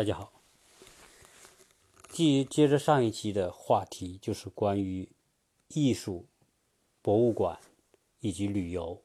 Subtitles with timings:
[0.00, 0.32] 大家好，
[2.08, 5.06] 继接着上一期的话题，就是关于
[5.68, 6.24] 艺术、
[7.02, 7.58] 博物馆
[8.20, 9.02] 以及旅游。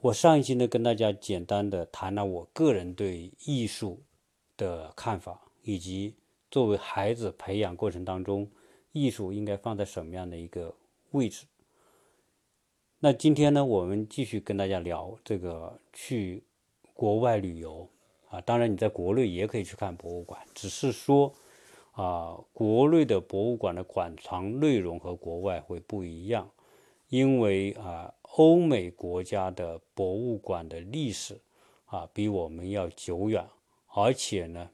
[0.00, 4.02] 我上一期呢，跟大家简单的谈了我个人对艺术
[4.56, 6.16] 的看法，以及
[6.50, 8.50] 作为孩子培养过程当中，
[8.90, 10.74] 艺术应该放在什么样的一个
[11.12, 11.46] 位置。
[12.98, 16.42] 那今天呢，我们继续跟大家聊这个去
[16.92, 17.88] 国外旅游。
[18.32, 21.30] 啊，当然你在国内也可以去看博物馆，只是说，
[21.92, 26.50] 啊，国内的博物馆的馆藏内容和国外会不一样，
[27.10, 31.38] 因为啊，欧美国家的博物馆的历史
[31.84, 33.46] 啊比我们要久远，
[33.88, 34.70] 而且呢，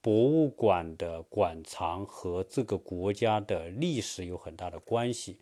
[0.00, 5.40] 博物馆的馆藏和这个国家的历史有很大的关系，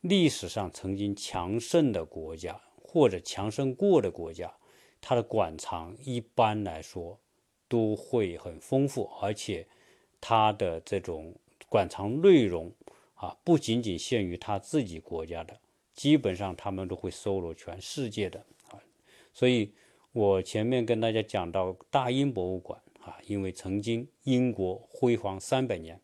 [0.00, 4.54] 历史上曾经强盛的国家或者强盛过的国家。
[5.00, 7.18] 它的馆藏一般来说
[7.68, 9.66] 都会很丰富，而且
[10.20, 11.34] 它的这种
[11.68, 12.72] 馆藏内容
[13.14, 15.58] 啊，不仅仅限于他自己国家的，
[15.94, 18.80] 基本上他们都会搜罗全世界的啊。
[19.32, 19.72] 所以
[20.12, 26.00] 我前面跟大家讲到大英博物馆啊，因为曾经英国辉煌三百年，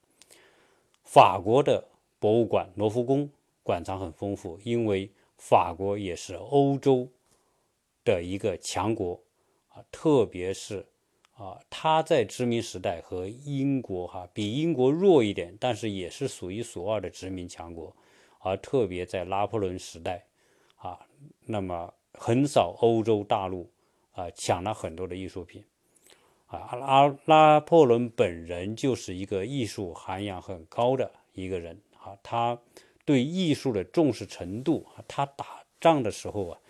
[1.02, 3.30] 法国的博物馆罗浮宫
[3.62, 7.08] 馆藏很丰富，因为法国也是欧洲。
[8.04, 9.20] 的一个强国
[9.68, 10.86] 啊，特别是
[11.36, 17.96] 啊，他在殖民时代和英国哈比英国弱一点，但是也是数一数二的殖民强国。
[18.38, 20.26] 而特别在拿破仑时代
[20.76, 21.00] 啊，
[21.46, 23.70] 那么横扫欧洲大陆
[24.12, 25.64] 啊，抢了很多的艺术品
[26.46, 26.76] 啊。
[26.76, 32.58] 拉拿破仑本人就是一个艺术涵养很高的一个人啊，他
[33.06, 36.60] 对艺术的重视程度啊，他打仗的时候啊。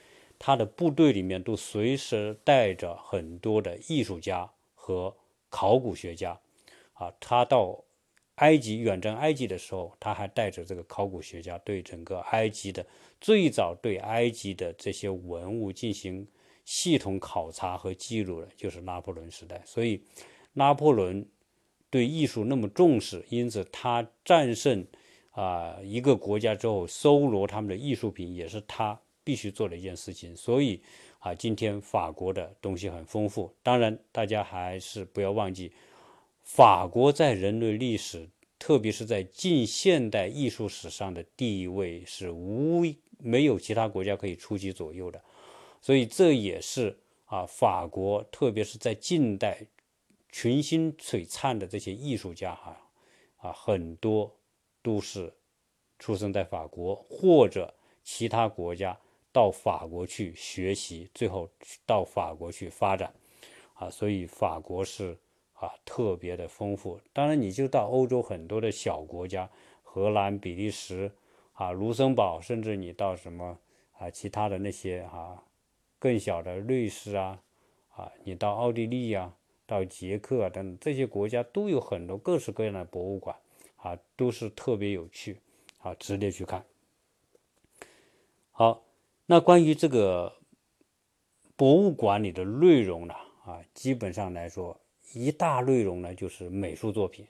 [0.47, 5.17] 他的部队里面都随时带着很多的艺术家和
[5.49, 6.39] 考古学家，
[6.93, 7.83] 啊，他到
[8.35, 12.85] 埃及远征埃及的时候，他还带着这个考古学家对整个埃及的
[13.23, 16.29] 最早对埃及的这些文物进行
[16.67, 19.63] 系统考察和记录的，就是拿破仑时代。
[19.65, 20.03] 所以，
[20.53, 21.27] 拿破仑
[21.89, 24.87] 对艺术那么重视，因此他战胜
[25.31, 29.01] 啊一个国家之后，搜罗他们的艺术品也是他。
[29.25, 30.83] 必须做的一件事情，所以
[31.19, 33.51] 啊，今天法国的东西很丰富。
[33.63, 35.73] 当然，大家还是不要忘记，
[36.43, 42.83] 法国在人类历史，特别是在近现代艺术史上的地位是无
[43.19, 45.21] 没有其他国家可以出其左右的。
[45.81, 49.67] 所以这也是啊，法国特别是在近代
[50.31, 52.77] 群星璀璨的这些艺术家哈
[53.39, 54.31] 啊，很多
[54.83, 55.33] 都是
[55.99, 58.99] 出生在法国或者其他国家。
[59.35, 61.49] 到法国去学习，最后
[61.85, 63.13] 到法国去发展，
[63.75, 65.19] 啊，所以法国是
[65.55, 67.01] 啊特别的丰富。
[67.13, 69.51] 当然，你就到欧洲很多的小国家，
[69.83, 71.11] 荷兰、比利时
[71.55, 73.59] 啊、卢森堡，甚至你到什么
[73.99, 75.43] 啊其他的那些啊
[75.99, 77.43] 更小的瑞士啊
[77.97, 83.37] 啊，你到奥地利啊、到捷克啊等等这些国家，都有很多各式各样的博物馆
[83.79, 85.41] 啊，都是特别有趣
[85.79, 86.65] 啊，值得去看。
[88.53, 88.85] 好。
[89.27, 90.35] 那关于这个
[91.57, 93.15] 博物馆里的内容呢？
[93.47, 94.79] 啊，基本上来说，
[95.15, 97.27] 一大内容呢就是美术作品，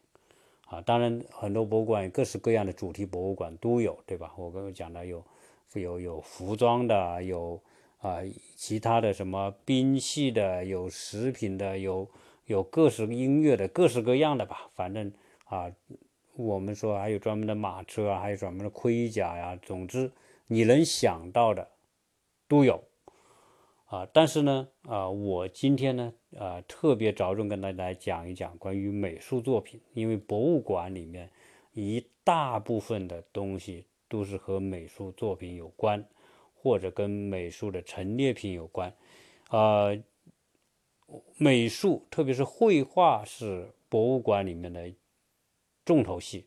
[0.66, 4.32] 啊，当然很多博物馆各式各样的主题博物馆都有，对吧？
[4.37, 5.25] 我刚刚讲的有
[5.75, 7.62] 有有服装的，有
[7.99, 8.19] 啊
[8.56, 12.09] 其他的什么兵器的，有食品的，有
[12.47, 14.69] 有各式音乐的，各式各样的吧。
[14.75, 15.12] 反正
[15.44, 15.71] 啊，
[16.34, 20.11] 我们说还有专门的马车啊，还有专门的盔甲呀，总之
[20.49, 21.69] 你能想到的。
[22.46, 22.82] 都有
[23.87, 31.31] 啊，但是呢，啊，我今天呢，啊，特别着重跟大家讲一讲关于美术作品，因为博物馆里面
[31.73, 36.05] 一大部分的东西都是和美术作品有关，
[36.55, 38.93] 或者跟美术的陈列品有关，
[39.49, 39.88] 啊，
[41.37, 44.93] 美术特别是绘画是博物馆里面的
[45.85, 46.47] 重头戏，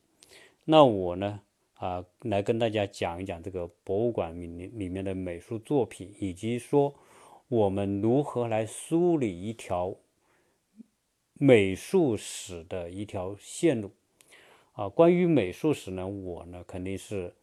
[0.66, 1.42] 那我呢？
[1.78, 6.96] 啊，来跟大家讲一讲这个博物馆里里面的美术作品，以及说
[7.48, 9.96] 我们如何来梳理一条
[11.34, 13.92] 美术史的一条线路。
[14.74, 17.34] 啊，关于美术史呢，我呢肯定是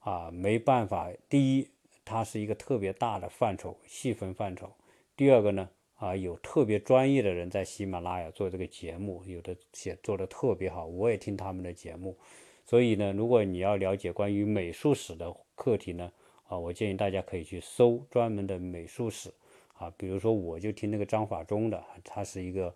[0.00, 1.10] 啊没办法。
[1.28, 1.68] 第一，
[2.04, 4.68] 它是一个特别大的范畴，细分范畴；
[5.16, 12.16] 第二个呢，啊有特别专业的人在喜马拉雅做这个节目，有的写做的特别好，我也听他们的节目。
[12.64, 16.10] 所以呢，如果你要了解关于美术史的课题呢，
[16.48, 19.30] 啊，我建议大家可以去搜专门的美术史，
[19.74, 22.74] 啊，比如说我就听那个张法中的，他是一个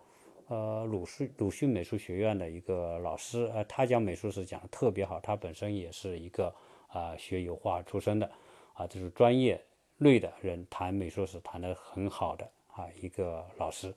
[0.49, 6.55] 呃鲁迅鲁迅美术学院的一个老师，呃，他讲美术史讲的特别好，他本身也是一个
[6.88, 8.31] 啊学油画出身的，
[8.75, 9.58] 啊，就是专业
[9.96, 13.94] 类的人谈美术史谈的很好的啊一个老师。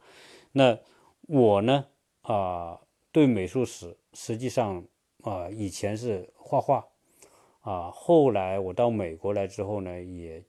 [0.53, 0.77] 那
[1.27, 1.85] 我呢
[2.21, 2.79] 啊
[3.11, 4.83] 对美术史实际上
[5.23, 6.88] 啊以前是画画
[7.62, 10.44] 啊，后来我到美国来之后呢，也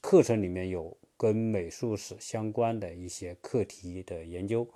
[0.00, 4.68] 课程里面有跟美术史相关的一些课题的研究。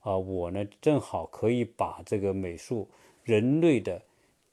[0.00, 2.88] 啊，我呢正好可以把这个美术
[3.24, 4.00] 人类的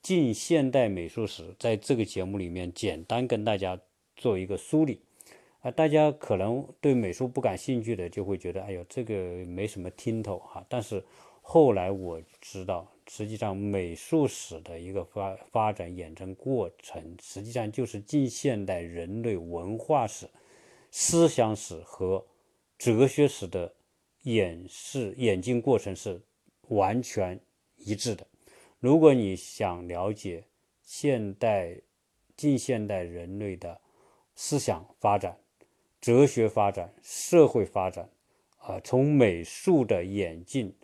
[0.02, 3.80] 近现代美术史，在这个节目里面简单跟大家
[4.16, 5.02] 做一个梳理。
[5.60, 9.14] 啊，大家可能对美术不感兴趣的，就会觉得，哎呦，这个
[9.46, 10.66] 没什么听头哈。
[10.70, 11.04] 但是
[11.42, 20.30] 后来我知道，实际上美术史的一个发发展演进过程，实际上就是近现代人类文化史、
[20.92, 22.26] 思想史和
[22.78, 23.74] 哲学史的。
[24.26, 26.20] 演示演进过程是
[26.70, 27.40] 完全
[27.76, 28.26] 一致的。
[28.80, 30.44] 如果你想了解
[30.82, 31.80] 现代、
[32.36, 33.80] 近现代人类的
[34.34, 35.38] 思想发展、
[36.02, 38.10] 哲学发展、社会发展，
[38.58, 40.76] 啊，从美术的演进、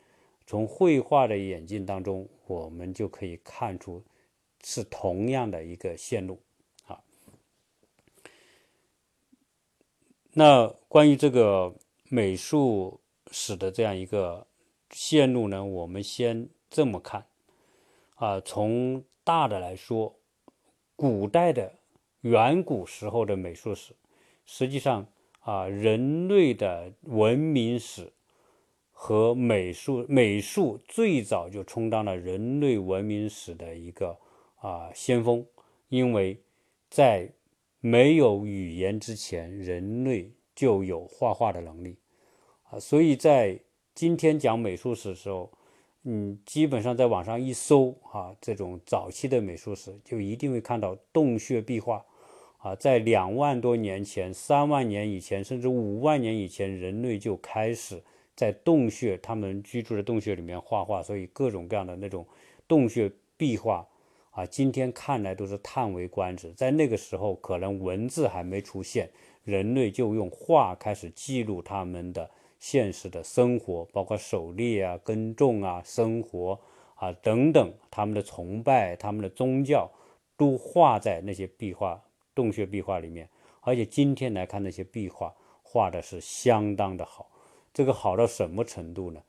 [0.51, 4.03] 从绘画的演进当中，我们就可以看出
[4.61, 6.41] 是同样的一个线路
[6.87, 7.01] 啊。
[10.33, 11.73] 那关于这个
[12.09, 12.99] 美术。
[13.33, 14.45] 史的这样一个
[14.89, 17.25] 线路呢，我们先这么看
[18.15, 20.13] 啊，从大的来说，
[20.97, 21.71] 古代的
[22.19, 23.95] 远古时候的美术史，
[24.45, 25.07] 实际上
[25.39, 28.11] 啊，人类的文明史
[29.03, 34.15] 和美术，美术最早就充当了人类文明史的一个
[34.57, 35.43] 啊先锋，
[35.89, 36.37] 因为
[36.87, 37.27] 在
[37.79, 41.97] 没有语言之前，人类就有画画的能力。
[42.69, 43.59] 啊，所以在
[43.95, 45.51] 今天讲美术史的时候，
[46.03, 52.05] 嗯，基本上在网上一搜啊，这种早期的美术史，就一定会看到洞穴壁画。
[52.59, 58.03] 啊，在两万多年前、三万年以前，甚至五万年以前，人类就开始
[58.41, 61.03] 在洞穴，他们居住的洞穴里面画画。
[61.03, 62.25] 所以各种各样的那种
[62.67, 63.87] 洞穴壁画，
[64.31, 66.51] 啊，今天看来都是叹为观止。
[66.53, 69.11] 在那个时候，可能文字还没出现，
[69.43, 72.31] 人类就用画开始记录他们的。
[72.57, 76.59] 现实的生活，包括狩猎啊、耕种啊、生活
[76.93, 79.89] 啊等等，他们的崇拜、他们的宗教，
[80.37, 81.99] 都画在那些壁画、
[82.35, 83.27] 洞穴壁画里面。
[83.61, 85.33] 而且今天来看，那些壁画
[85.63, 87.31] 画的是相当的好。
[87.73, 89.21] 这个好到什么程度呢？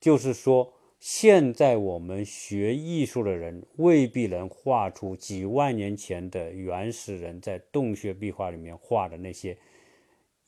[0.00, 9.56] 就是说，现在我们学艺术的人未必能画出几万年前的原始人在洞穴壁画里面画的那些。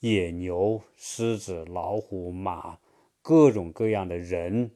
[0.03, 2.79] 野牛、狮子、老虎、马，
[3.21, 4.71] 各种各样的人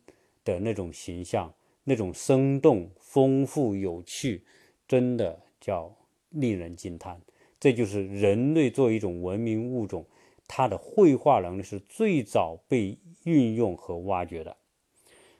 [0.44, 1.50] 的那种形象，
[1.84, 4.44] 那种生动、丰富、有趣，
[4.86, 5.96] 真的叫
[6.28, 7.18] 令人惊叹。
[7.58, 10.04] 这就是人类作为一种文明物种，
[10.56, 14.56] 它的绘画能力是最早被运用和挖掘的。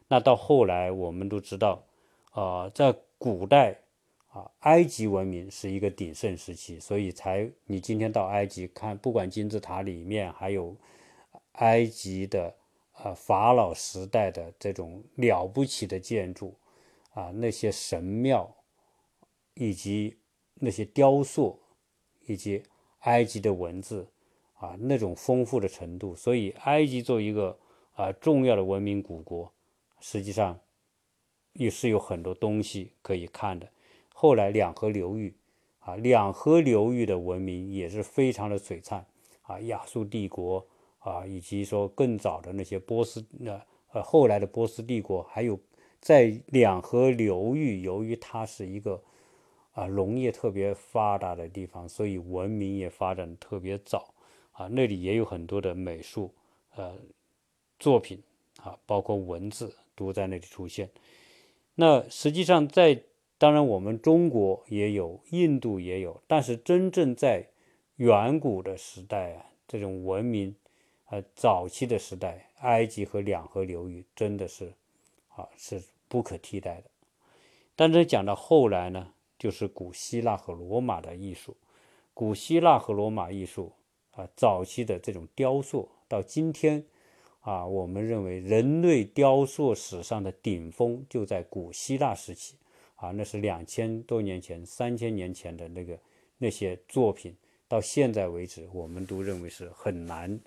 [0.09, 1.85] 那到后来，我们都知道，
[2.33, 3.79] 啊，在古代。
[4.31, 10.77] 啊，埃及文明是一个鼎盛时期，所以才你今天到埃及看，不管金字塔里面，还有
[11.53, 12.53] 埃及的
[12.95, 16.53] 啊法老时代的这种了不起的建筑
[17.13, 18.53] 啊，那些神庙
[19.55, 20.19] 以及
[20.55, 21.63] 那些雕塑，
[22.27, 22.61] 以及
[23.03, 24.05] 埃及的文字
[24.65, 27.59] 啊，那种丰富的程度，所以埃及作为一个
[27.93, 29.53] 啊重要的文明古国，
[30.01, 30.59] 实际上
[31.53, 33.69] 也是有很多东西可以看的。
[34.15, 35.35] 后来两河流域，
[35.81, 39.05] 啊，两河流域的文明也是非常的璀璨，
[39.43, 40.67] 啊，亚述帝国，
[41.01, 43.61] 啊，以及说更早的那些波斯，那
[43.93, 45.59] 呃后来的波斯帝国，还有
[46.01, 49.03] 在两河流域，由于它是一个
[49.73, 54.14] 啊农业特别发达的地方，所以文明也发展特别早，
[54.55, 56.33] 啊，那里也有很多的美术，
[56.75, 56.97] 呃，
[57.79, 58.21] 作品，
[58.61, 60.91] 啊，包括文字都在那里出现。
[61.75, 63.03] 那实际上在
[63.37, 67.49] 当然，我们中国也有，印度也有，但是真正在
[67.97, 70.55] 远古的时代啊，这种文明，
[71.07, 74.73] 呃，早期的时代，埃及和两河流域真的是，
[75.35, 76.85] 啊，是不可替代的。
[77.75, 81.57] 但是讲到后来呢，就是古希腊和罗马的艺术，
[82.15, 83.73] 古希腊和罗马艺术
[84.17, 86.85] 啊，早期的这种雕塑，到今天
[87.41, 92.57] 啊，我们认为人类雕塑史上的顶峰就在古希腊时期。
[92.97, 95.99] 啊，那是两千多年前、三千年前的那个
[96.39, 97.37] 那些作品，
[97.69, 100.41] 到现在为止，我们都认为是很难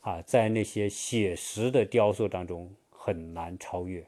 [0.00, 4.04] 啊，在那些写实的雕塑当中很难超越。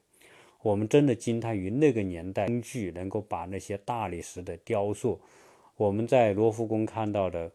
[0.61, 5.18] 我们真的惊叹于那个年代工具能够把那些大理石的雕塑，
[5.76, 7.50] 我们在罗浮宫看到的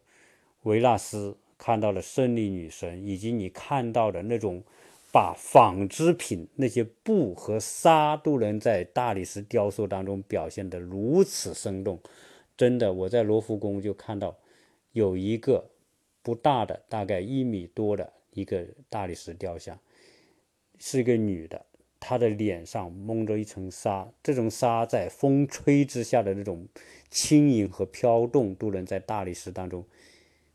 [0.63, 4.63] 维纳斯，看到了胜利女神，以及你看到的那种
[5.11, 11.99] 把纺织品那些布和纱都能在大理石雕塑当中表现得如此生动，
[12.57, 14.35] 真的，我在罗浮宫就看到
[14.93, 15.69] 有一个
[16.23, 19.77] 不大的，大概一米多的一个大理石雕像，
[20.79, 21.65] 是一个女的。
[22.01, 26.65] 他的脸上蒙着一层纱，这种纱在风吹之下的那种
[27.09, 29.83] 轻盈和飘动，都能在大理石当中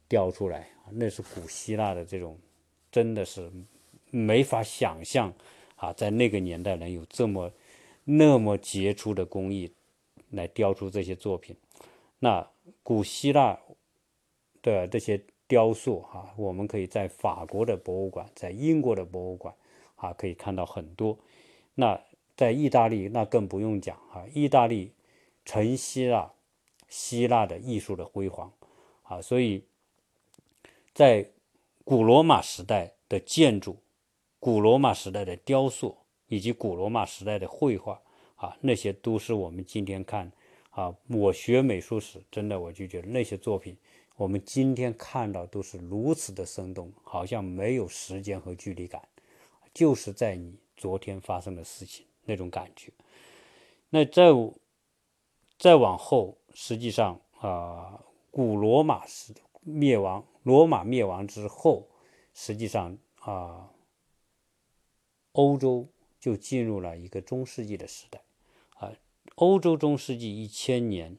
[0.08, 2.38] 雕出来那是古希腊的这种，
[2.92, 3.50] 真的是
[4.10, 5.32] 没法想象
[5.76, 7.50] 啊，在那个年代能有这么
[8.04, 9.72] 那么杰出的工艺
[10.30, 11.56] 来雕出这些作品。
[12.18, 12.48] 那
[12.82, 13.58] 古希腊
[14.62, 19.54] 的这些雕塑哈，我们可以在法国的博物馆，在英国的博物馆
[19.96, 21.18] 啊，可以看到很多。
[21.74, 22.00] 那
[22.36, 24.24] 在意大利，那更不用讲啊！
[24.32, 24.92] 意大利
[25.44, 26.34] 承袭了
[26.88, 28.52] 希腊的艺术的辉煌
[29.02, 29.64] 啊，所以
[30.94, 31.28] 在
[31.84, 33.76] 古罗马时代的建筑、
[34.38, 35.96] 古罗马时代的雕塑
[36.28, 38.00] 以及古罗马时代的绘画
[38.36, 40.30] 啊，那些都是我们今天看
[40.70, 40.94] 啊。
[41.08, 43.76] 我学美术史，真的我就觉得那些作品，
[44.16, 49.02] 我们今天看到都是如此的生动，好像没有时间和距离感，
[49.74, 50.58] 就是在你。
[50.76, 52.90] 昨天发生的事情那种感觉，
[53.90, 54.24] 那在
[55.56, 61.88] 再往后，实际上啊，古罗马是灭亡，罗马灭亡之后，
[62.32, 63.72] 实际上啊，
[65.32, 65.88] 欧洲
[66.20, 68.22] 就进入了一个中世纪的时代
[68.76, 68.92] 啊。
[69.34, 71.18] 欧洲中世纪一千年，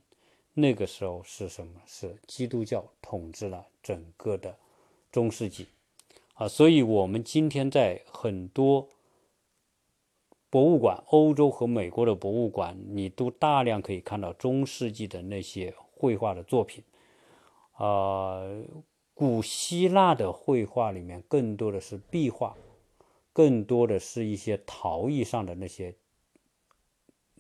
[0.54, 1.82] 那个时候是什么？
[1.86, 4.58] 是基督教统治了整个的
[5.12, 5.68] 中世纪
[6.36, 6.48] 啊。
[6.48, 8.88] 所以，我们今天在很多。
[10.48, 16.82] 博物馆，欧洲和美国的博物馆，你都大量可以看到中世纪的那些绘画的作品。
[17.74, 18.40] 啊，
[19.16, 22.56] 古希腊的绘画里面更多的是壁画，
[23.32, 25.96] 更多的是一些陶艺上的那些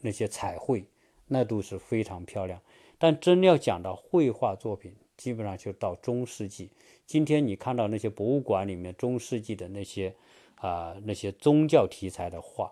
[0.01, 0.85] 那些彩绘，
[1.27, 2.61] 那都是非常漂亮。
[2.97, 6.71] 但真要讲到绘画作品，基本上就到中世纪。
[7.05, 10.15] 今天你看到那些博物馆里面中世纪的那些
[10.55, 12.71] 啊那些宗教题材的画。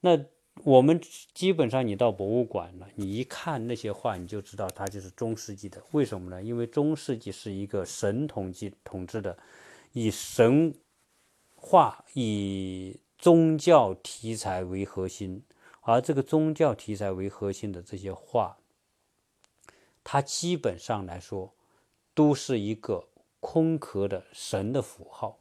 [0.00, 0.16] 那
[0.64, 1.00] 我们
[1.32, 5.82] 基本上，你到博物馆了，你一看那些画，你就知道它就是中世纪的。
[5.92, 6.42] 为什么呢？
[6.42, 9.38] 因为中世纪是一个神统治统治的，
[9.92, 10.74] 以神
[11.54, 15.42] 话、以宗教题材为核心，
[15.82, 18.58] 而这个宗教题材为核心的这些画，
[20.02, 21.54] 它基本上来说
[22.14, 23.08] 都是一个
[23.40, 25.38] 空壳的神的符号。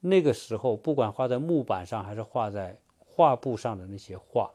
[0.00, 2.78] 那个时候，不管画在木板上，还是画在
[3.18, 4.48] 画布上的那些画，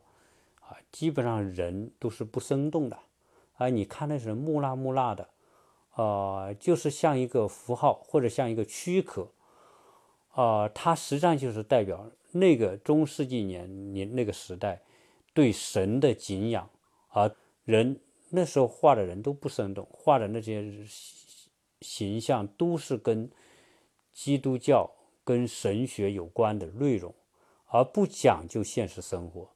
[0.61, 2.97] 啊，基本上人都是不生动的，
[3.57, 5.27] 啊，你看那是木讷木讷的，
[6.01, 9.27] 啊，就是像一个符号或者像一个躯壳，
[10.29, 14.81] 啊，它实际上就是代表那个中世纪年年那个时代
[15.33, 16.69] 对神的敬仰，
[17.09, 17.29] 而
[17.65, 20.71] 人那时候画的人都不生动，画的那些
[21.81, 23.29] 形象都是跟
[24.13, 24.89] 基督教
[25.25, 27.13] 跟神学有关的内容。
[27.73, 29.49] 而不讲究现实生活，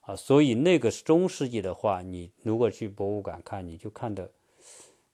[0.00, 4.28] 啊，所以那个中世纪的话，你如果去博物馆看，你就看的，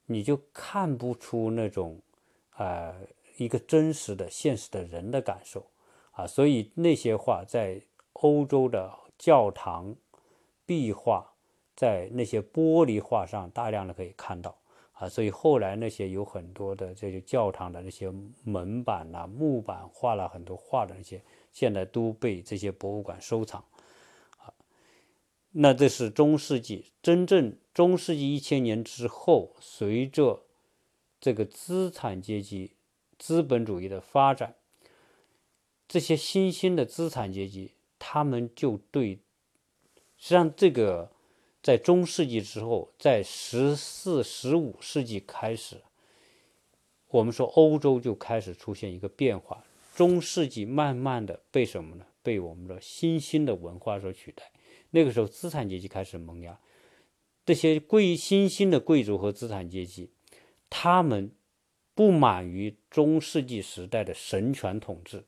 [0.06, 2.00] 你就看不出那种，
[2.56, 2.94] 呃，
[3.36, 5.66] 一个真实的现实的人的感受，
[6.12, 7.78] 啊，所以那些画在
[8.14, 9.94] 欧洲的教堂
[10.64, 11.30] 壁画，
[11.75, 14.56] 在那些玻璃画上大量的可以看到，
[14.92, 18.10] 啊，所以后来那些有很多的这些教堂的那些
[18.44, 21.20] 门板呐、木板画了很多画的那些。
[21.56, 23.64] 现在都被这些博物馆收藏，
[24.36, 24.52] 啊，
[25.52, 26.92] 那这是中世纪。
[27.00, 30.44] 真正中世纪一千年之后，随着
[31.18, 32.72] 这个资产阶级、
[33.18, 34.56] 资本主义的发展，
[35.88, 39.14] 这些新兴的资产阶级，他们就对，
[40.18, 41.10] 实际上这个
[41.62, 45.80] 在中世纪之后，在十四、十五世纪开始，
[47.08, 49.64] 我们说欧洲就开始出现一个变化。
[49.96, 52.04] 中世纪慢慢的被什么呢？
[52.22, 54.52] 被我们的新兴的文化所取代。
[54.90, 56.60] 那个时候，资产阶级开始萌芽，
[57.46, 60.10] 这些贵新兴的贵族和资产阶级，
[60.68, 61.32] 他们
[61.94, 65.24] 不满于中世纪时代的神权统治，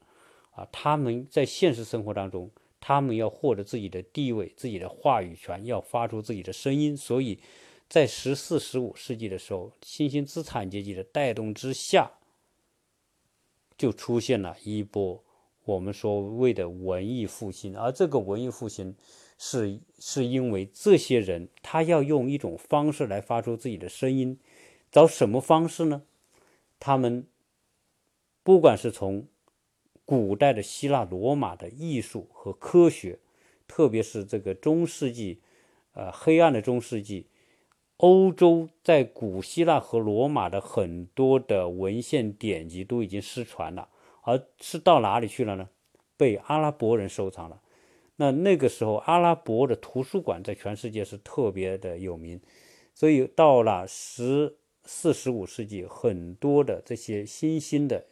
[0.51, 6.95] 啊，他们在现实生活当中，他们要获得自己的地位、自己的话语权，要发出自己的声音。
[6.95, 7.41] 所以
[7.89, 12.11] 在十四、十五世纪的时候，新兴资产阶级的带动之下。
[13.79, 15.25] 就出现了一波
[15.65, 18.97] 我们所谓的文艺复兴，而这个文艺复兴
[19.39, 24.39] 是是因为这些人他要用一种方式来发出自己的声音，
[24.91, 26.03] 找什么方式呢？
[26.81, 27.27] 他们
[28.43, 29.27] 不管是从
[30.05, 33.19] 古代的希腊罗马的艺术和科学，
[33.67, 35.41] 特别是这个中世纪，
[35.93, 37.27] 呃，黑暗的中世纪，
[37.99, 43.89] 欧洲在古希腊和罗马的很多的文献典籍都已经失传了。
[44.23, 45.71] 而是到哪里去了呢？
[46.19, 47.63] 被阿拉伯人收藏了。
[48.17, 52.39] 那那个时候，阿拉伯的图书馆在全世界是特别的有名。
[52.95, 58.05] 所以到了十四、十五世纪，很多的这些新兴的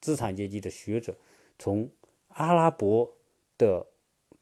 [0.00, 1.16] 资产阶级的学者，
[1.60, 1.88] 从
[2.28, 3.16] 阿拉伯
[3.56, 3.86] 的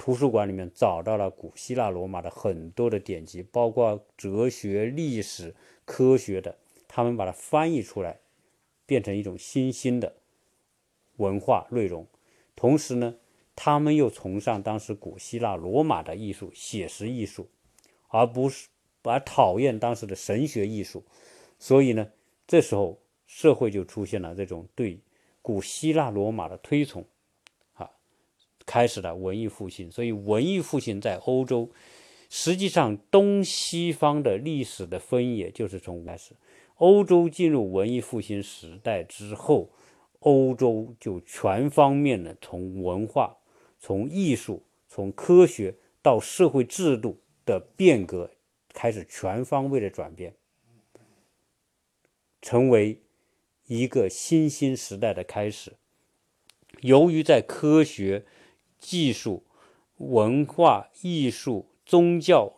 [0.00, 5.54] 图书馆里面找到了古希腊、罗马的很多的典籍，包括哲学、历史、
[5.84, 6.56] 科学的，
[6.88, 8.20] 他们把它翻译出来，
[8.86, 10.14] 变成一种新兴的。
[11.18, 12.06] 文化内容，
[12.56, 13.16] 同时呢，
[13.54, 17.50] 他们又崇尚当时古希腊、罗马的艺术，写实艺术，
[18.08, 18.68] 而不是
[19.02, 21.04] 而讨厌当时的神学艺术。
[21.58, 22.10] 所以呢，
[22.46, 24.98] 这时候社会就出现了这种对
[25.42, 27.04] 古希腊、罗马的推崇，
[28.66, 29.90] 开始了文艺复兴。
[29.90, 31.70] 所以文艺复兴在欧洲，
[32.28, 36.34] 实际上东西方的历史的分野就是从开始。
[36.76, 39.70] 欧洲进入文艺复兴时代之后。
[40.22, 43.38] 欧洲就全方面的从文化、
[43.78, 48.30] 从艺术、从科学到社会制度的变革
[48.74, 50.34] 开始全方位的转变，
[52.42, 53.00] 成为
[53.66, 55.72] 一个新兴时代的开始。
[56.82, 58.26] 由于在科学、
[58.80, 59.44] 技术、
[59.98, 62.52] 文化艺术、宗教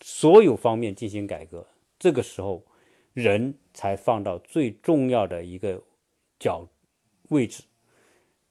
[0.00, 1.66] 所有方面进行改革，
[1.98, 2.64] 这个时候
[3.12, 5.82] 人才放到最重要的一个
[6.38, 6.68] 角。
[7.30, 7.64] 位置，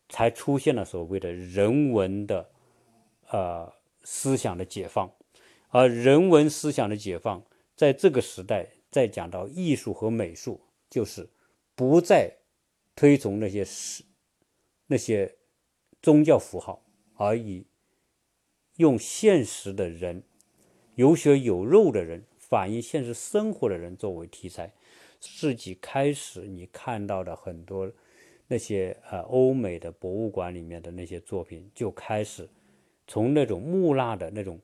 [0.10, 2.50] 才出现了所谓的人文的，
[3.30, 3.72] 呃，
[4.04, 5.10] 思想的解放。
[5.70, 7.41] 而人文思想的解放，
[7.74, 11.30] 在这个时代，再讲到艺术和美术，就是
[11.74, 12.30] 不再
[12.98, 14.04] 推崇那些是
[14.88, 15.34] 那些
[16.02, 16.85] 宗教符号，
[17.15, 17.65] 而以
[18.78, 20.23] 用现实的人、
[20.95, 24.73] 有血有肉的人、反映现实生活的人作为题材。
[25.19, 27.91] 世纪开始，你看到的很多。
[28.47, 32.47] 那些呃欧美的博物馆里面的那些作品，就开始
[33.08, 34.60] 从那种木讷的那种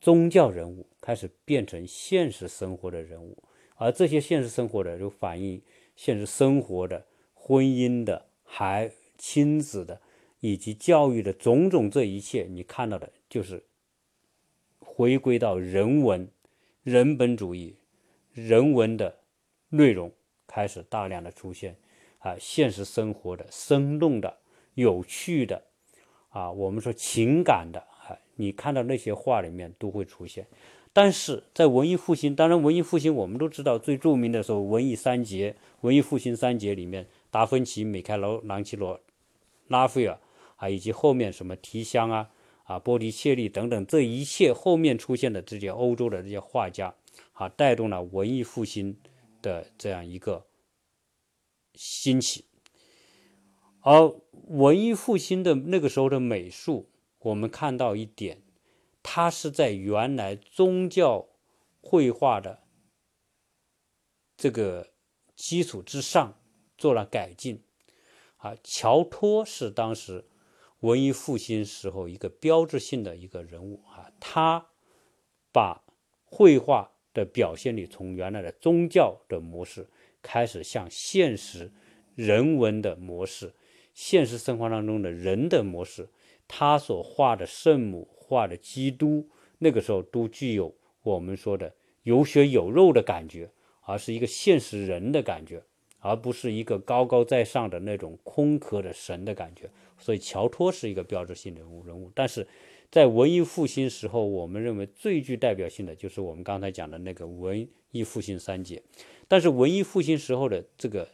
[0.00, 3.40] 宗教人物，开始变成现实生活的人物，
[3.76, 5.62] 而这些现实生活的就反映
[5.94, 10.00] 现实生活的婚姻的、还亲子的
[10.40, 13.64] 以及教育的种种，这一切你看到的，就是
[14.78, 16.28] 回归到人文、
[16.82, 17.76] 人本主义、
[18.32, 19.18] 人文的
[19.70, 20.12] 内容
[20.46, 21.76] 开始大量的出现。
[22.18, 24.38] 啊，现实生活的、生动的、
[24.74, 25.62] 有趣的，
[26.30, 30.44] 啊，我们说情感的，啊，你看到那些画里面都会出现。
[30.92, 39.00] 但是在文艺复兴，当然文艺复兴我们都知道最著名的时候，文艺三杰、文艺复兴三杰里面，达芬奇、米开朗基罗、
[39.68, 40.18] 拉斐尔
[40.56, 42.30] 啊，以及后面什么提香啊、
[42.64, 46.94] 啊波提切利等等，这一切后面出现的这些欧洲的这些画家，
[47.32, 48.98] 啊，带动了文艺复兴
[49.40, 50.46] 的这样一个。
[51.78, 52.46] 兴起，
[53.82, 54.10] 而
[54.48, 56.88] 文艺复兴的那个时候的美术，
[57.18, 58.40] 我们看到一点，
[59.02, 61.28] 它是在原来宗教
[61.82, 62.62] 绘画的
[64.38, 64.88] 这个
[65.34, 66.40] 基础之上
[66.78, 67.62] 做了改进。
[68.38, 70.24] 啊，乔托是当时
[70.86, 74.66] 文艺复兴时候一个标志性的一个人物啊，他
[75.52, 75.84] 把
[76.24, 79.86] 绘画的表现力从原来的宗教的模式。
[80.22, 81.70] 开始向现实
[82.16, 83.54] 人文的模式，
[83.94, 86.08] 现实生活当中的人的模式，
[86.48, 95.62] 他所画的圣母、画的基督，那个时候都具有我们说的有血有肉的感觉，而是一个现实人的感觉，
[96.06, 99.68] 而不是一个高高在上的那种空壳的神的感觉。
[99.98, 102.46] 所以乔托是一个标志性人物人物，但是
[102.90, 108.82] 在文艺复兴时候，我们认为最具代表性的就是我们刚才讲的那个文艺复兴三杰。
[109.26, 111.08] 但是文艺复兴时候的这个，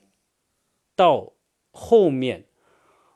[0.95, 1.33] 到
[1.71, 2.45] 后面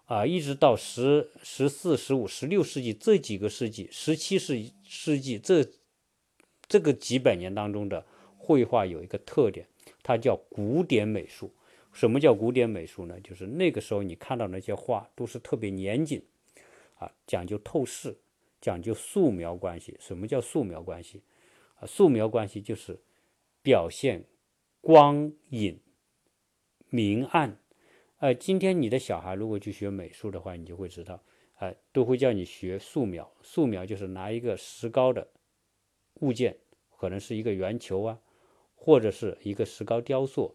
[0.07, 5.67] 啊，一直到十十四、十五、十六世纪这几个世纪，十七世世纪这
[6.69, 8.07] 这个几百年当中的
[8.39, 9.67] 绘画有一个特点，
[10.03, 11.53] 它叫古典美术。
[11.97, 13.19] 什么叫古典美术呢？
[13.23, 16.23] 就是那个时候你看到那些画都是特别严谨
[16.99, 18.17] 啊，讲究透视，
[18.61, 19.97] 讲究素描关系。
[19.99, 21.23] 什么叫素描关系？
[21.77, 23.01] 啊，素描关系就是
[23.63, 24.23] 表现。
[24.83, 25.81] 光影、
[26.91, 27.59] 明暗，
[28.19, 31.21] 呃，今天你的小孩如果去学美术的话，你就会知道，
[31.57, 33.29] 哎，都会叫你学素描。
[33.43, 35.27] 素描就是拿一个石膏的
[36.21, 36.57] 物件，
[36.97, 38.21] 可能是一个圆球啊，
[38.77, 40.55] 或者是一个石膏雕塑，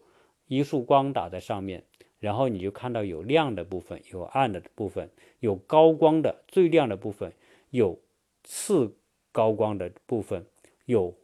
[0.56, 1.84] 一束光打在上面，
[2.18, 5.10] 然后你就看到有亮的部分，有暗的部分，
[5.40, 7.32] 有高光的最亮的部分，
[7.70, 7.98] 有
[8.44, 8.94] 次
[9.30, 10.44] 高光的部分，
[10.86, 11.14] 有。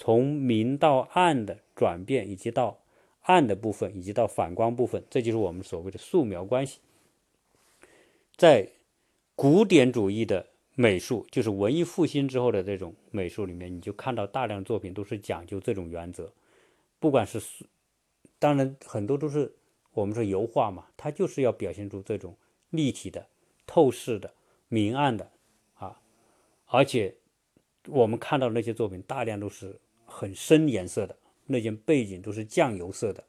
[0.00, 2.78] 从明到暗的转变，以及到
[3.22, 6.78] 暗的部分，以及到反光部分，这就是我们所谓的素描关系。
[8.36, 8.68] 在
[9.34, 16.32] 古典主义的美术，就是文艺复兴之后的这种美术里面，你就看到大量作品都是讲究这种原则。
[17.00, 17.64] 不管是素，
[18.38, 19.54] 当然很多都是
[19.92, 22.36] 我们说油画嘛，它就是要表现出这种
[22.70, 23.26] 立体的、
[23.66, 24.32] 透视的、
[24.68, 25.30] 明暗的
[25.74, 26.00] 啊，
[26.66, 27.14] 而且
[27.86, 29.78] 我们看到那些作品，大量都是。
[30.10, 33.22] 很深颜色的那件背景都是酱油色的，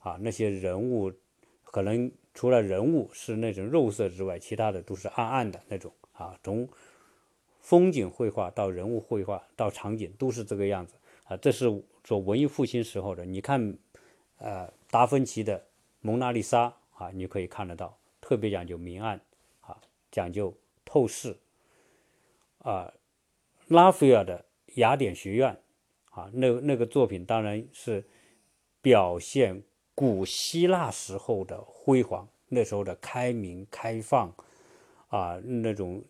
[0.00, 1.12] 啊，那些人物
[1.64, 6.34] 可能除了人物是那种肉色之外，其他的都是暗暗的那种啊。
[6.42, 6.66] 从
[7.60, 11.36] 风景绘画到人物绘画到场景都是这个样子啊。
[11.36, 11.66] 这是
[12.04, 13.26] 说文艺复兴时候的。
[13.26, 13.76] 你看，
[14.38, 15.58] 呃，达芬奇的
[16.00, 16.68] 《蒙娜丽莎》
[17.02, 19.20] 啊，你可以看得到，特别讲究明暗
[19.60, 21.36] 啊，讲究透视
[22.58, 22.92] 啊。
[23.68, 24.38] 拉斐尔的
[24.74, 25.52] 《雅典学院》。
[26.10, 28.06] 啊，那那个作品当然是
[28.80, 29.64] 表现
[29.96, 34.32] 古希腊时候的辉煌，那时候的开明开放，
[35.08, 36.04] 啊，那种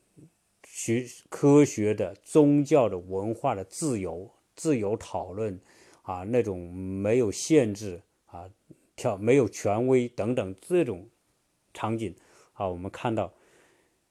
[0.62, 5.58] 学科学的、宗教的、文化的自由、自由讨论，
[6.02, 8.02] 啊，那种没有限制
[8.34, 8.50] 啊，
[8.96, 11.08] 跳没有权威等等这种
[11.72, 12.16] 场景
[12.54, 13.32] 啊，我们看到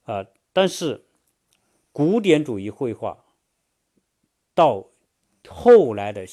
[0.03, 1.03] 啊，但是
[1.91, 3.25] 古典主义绘画
[4.55, 4.89] 到。
[5.49, 6.25] 后来的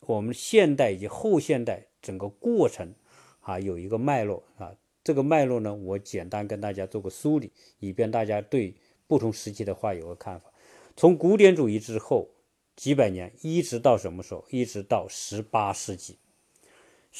[0.00, 2.92] 我们现代以及后现代整个过程
[3.38, 4.74] 啊，有一个脉络啊。
[5.04, 8.74] 这个脉络呢，我简单跟大家做个梳理，以便大家对
[9.06, 10.52] 不同时期的画有个看法。
[10.96, 12.30] 从古典主义之后
[12.74, 14.44] 几百年，一直到什么时候？
[14.50, 16.18] 一直到十八世纪。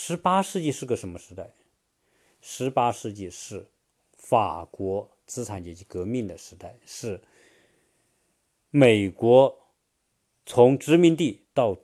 [0.00, 1.50] 十八世纪是个什么时代？
[2.40, 3.66] 十八世纪是
[4.16, 7.20] 法国资产阶级革命的时代，是
[8.70, 9.58] 美国。
[10.46, 11.76] 从殖民地到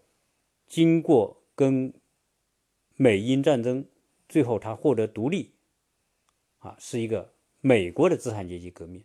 [0.68, 1.92] 经过跟
[2.94, 3.85] 美英战争，
[4.29, 5.50] 最后他获得独立，
[6.61, 9.03] 啊，是一个美国的资产阶级革命，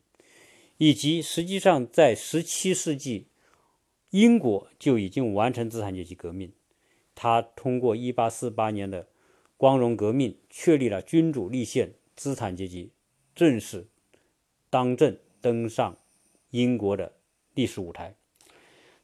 [0.77, 3.25] 以及实际上在十七世纪，
[4.11, 6.53] 英国就已经完成资产阶级革命，
[7.21, 9.05] 他通过一八四八年的
[9.57, 12.93] 光荣革命，确立了君主立宪，资产阶级
[13.35, 13.87] 正式
[14.69, 15.97] 当政，登上
[16.51, 17.11] 英国的
[17.53, 18.15] 历史舞台。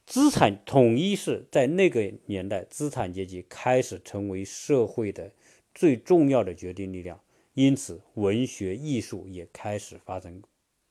[0.05, 5.33] 资产统一是在那个年代，资产阶级开始成为社会的
[5.73, 7.19] 最重要的决定力量，
[7.53, 10.41] 因此文学艺术也开始发生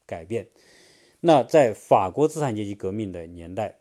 [0.05, 0.47] 改变。
[1.21, 3.79] 那在法国资产阶级革命的年代，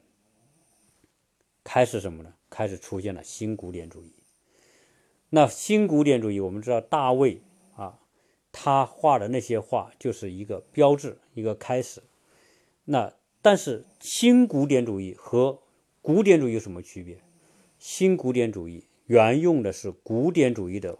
[1.66, 2.34] 开始什么呢？
[2.54, 4.14] 开始出现了新古典主义。
[5.32, 7.42] 那新古典主义，我们知道大卫
[7.76, 8.00] 啊，
[8.52, 12.04] 他画的那些画就是一个标志，一个开始。
[12.86, 13.12] 那
[13.42, 15.64] 但是新古典主义和
[16.04, 17.18] 古典主义有什么区别？
[17.80, 21.00] 新古典主义原用的是古典主义的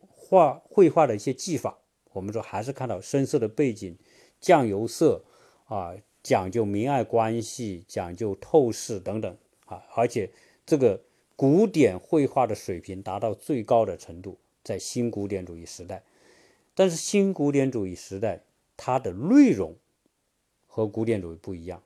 [0.00, 1.78] 画绘画的一些技法，
[2.12, 3.96] 我们说还是看到深色的背景、
[4.40, 5.24] 酱油色
[5.66, 10.32] 啊，讲究明暗关系、讲究透视等等啊，而且
[10.66, 11.00] 这个
[11.36, 16.02] 古典绘画的水平达到最高的程度，在新古典主义时代。
[16.74, 18.42] 但是新古典主义时代
[18.76, 19.74] 它的内容。
[20.68, 21.82] 和古典主义不一样，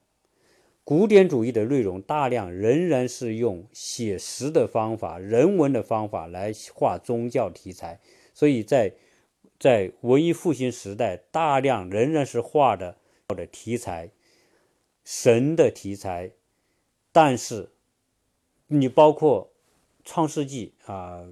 [0.82, 8.00] 古典主义的内容大量仍然是用写实的方法、人文的方法来画宗教题材，
[8.34, 8.92] 所以在
[9.60, 12.96] 在文艺复兴时代，大量仍然是画的
[13.28, 14.10] 的题材，
[15.04, 16.32] 神的题材，
[17.12, 17.68] 但是
[18.72, 19.50] 你包括
[20.04, 21.28] 创世纪啊，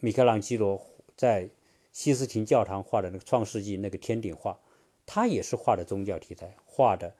[0.00, 0.82] 米开朗基罗
[1.14, 1.50] 在
[1.92, 4.58] 西斯廷教堂画的那个创世纪那个天顶画，
[5.04, 6.56] 他也是画的宗教题材。
[6.64, 7.14] 画的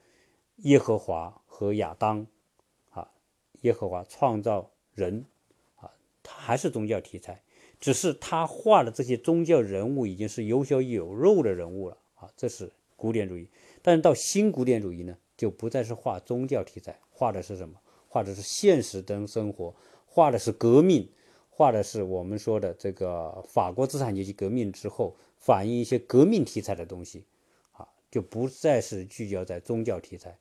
[0.63, 2.27] 耶和华和亚当，
[2.89, 3.11] 啊，
[3.61, 5.27] 耶和华创造人，
[5.77, 7.43] 啊，他还是宗教题材，
[7.79, 13.51] 只是他画的这些宗教人物已经是有血有肉的人物了，啊，这是古典主义。
[13.83, 17.79] 但是到新古典主义呢，就不再是画宗教题材，画的是什么？
[18.15, 19.75] 画的是现实的生活，
[20.07, 21.09] 画的是革命，
[21.51, 27.25] 画的是我们说的这个法国资产阶级革命之后反映一些革命题材的东西。
[27.73, 30.39] 啊就不再是聚焦在宗教题材，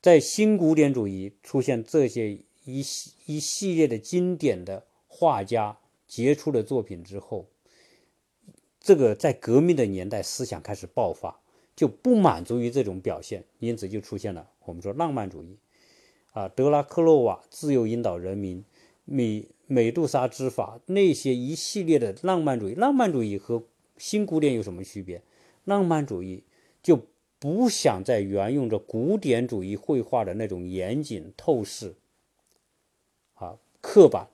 [0.00, 5.76] 在新古典主义出现这些一系一系列的经典的画家
[6.08, 7.46] 杰出的作品之后，
[8.80, 11.38] 这个在革命的年代思想开始爆发，
[11.76, 15.58] 就不满足于这种表现，因此就出现了我们说浪漫主义，
[16.32, 18.64] 啊，德拉克洛瓦自由引导人民，
[19.04, 23.64] 美美杜莎之法那些一系列的浪漫主义，浪漫主义和
[23.96, 25.22] 新古典有什么区别？
[25.64, 26.44] 浪漫主义
[26.82, 27.06] 就
[27.38, 31.94] 不想再沿用着古典主义绘画的那种严谨透视，
[33.34, 34.28] 啊，刻板，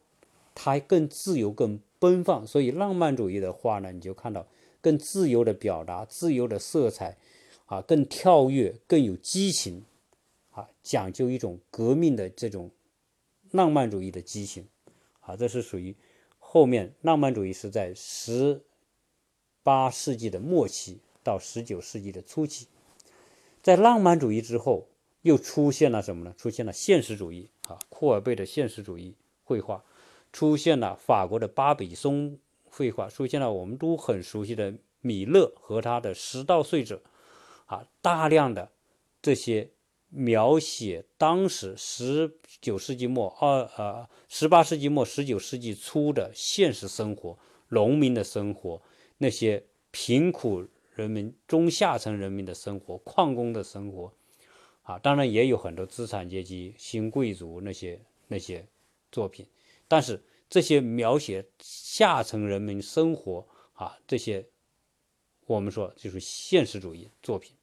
[0.54, 2.46] 它更自由、更奔放。
[2.46, 4.46] 所以浪漫主义的画呢，你就看到
[4.80, 7.16] 更自由的表达、自由的色彩，
[7.66, 9.85] 啊，更跳跃、更有激情，
[10.56, 12.72] 啊，讲究一种革命的这种
[13.50, 14.66] 浪漫主义的激情，
[15.20, 15.94] 啊，这是属于
[16.38, 18.64] 后面浪漫主义是在十
[19.62, 20.98] 八世纪的末期。
[21.26, 22.68] 到十九世纪的初期，
[23.60, 24.86] 在浪漫主义之后，
[25.22, 26.32] 又出现了什么呢？
[26.38, 29.84] 出现了现实主义啊，库尔贝的现实主义绘画，
[30.32, 37.02] 出现了法国的巴比松绘画，出现了我们都很熟悉的米勒和他的《十道岁者》
[37.74, 38.70] 啊，大量的
[39.20, 39.70] 这些
[40.16, 48.81] 描写当时十九世纪末二呃十八世纪末十九世纪初的现实生活，农民的生活，
[49.18, 50.66] 那些贫苦。
[50.96, 54.11] 人民中下层人民的生活，矿工的生活，
[54.81, 58.66] 啊，当然也有很多资产阶级、新贵族那些那些
[59.12, 59.46] 作品，
[59.87, 64.46] 但是这些描写下层人民生活啊，这些
[65.44, 67.55] 我们说就是现实主义作品，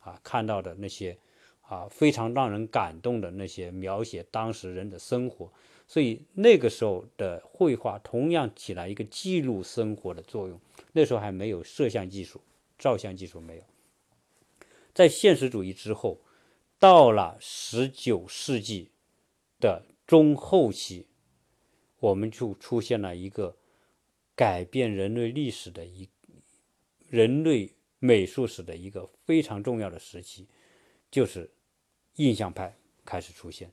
[0.00, 1.16] 啊，看到的那些
[1.72, 5.50] 啊非常让人感动的那些描写当时人的生活，
[5.86, 10.60] 所以那个时候的绘画同样起来一个记录生活的作用。
[10.92, 12.40] 那时候还没有摄像技术。
[12.78, 13.62] 照相技术没有，
[14.92, 16.18] 在现实主义之后，
[16.80, 18.90] 到了十九世纪
[19.60, 21.06] 的中后期，
[22.00, 23.56] 我们就出现了一个
[24.34, 26.08] 改变人类历史的一
[27.08, 30.48] 人类美术史的一个非常重要的时期，
[31.08, 31.48] 就是
[32.16, 33.70] 印象派开始出现。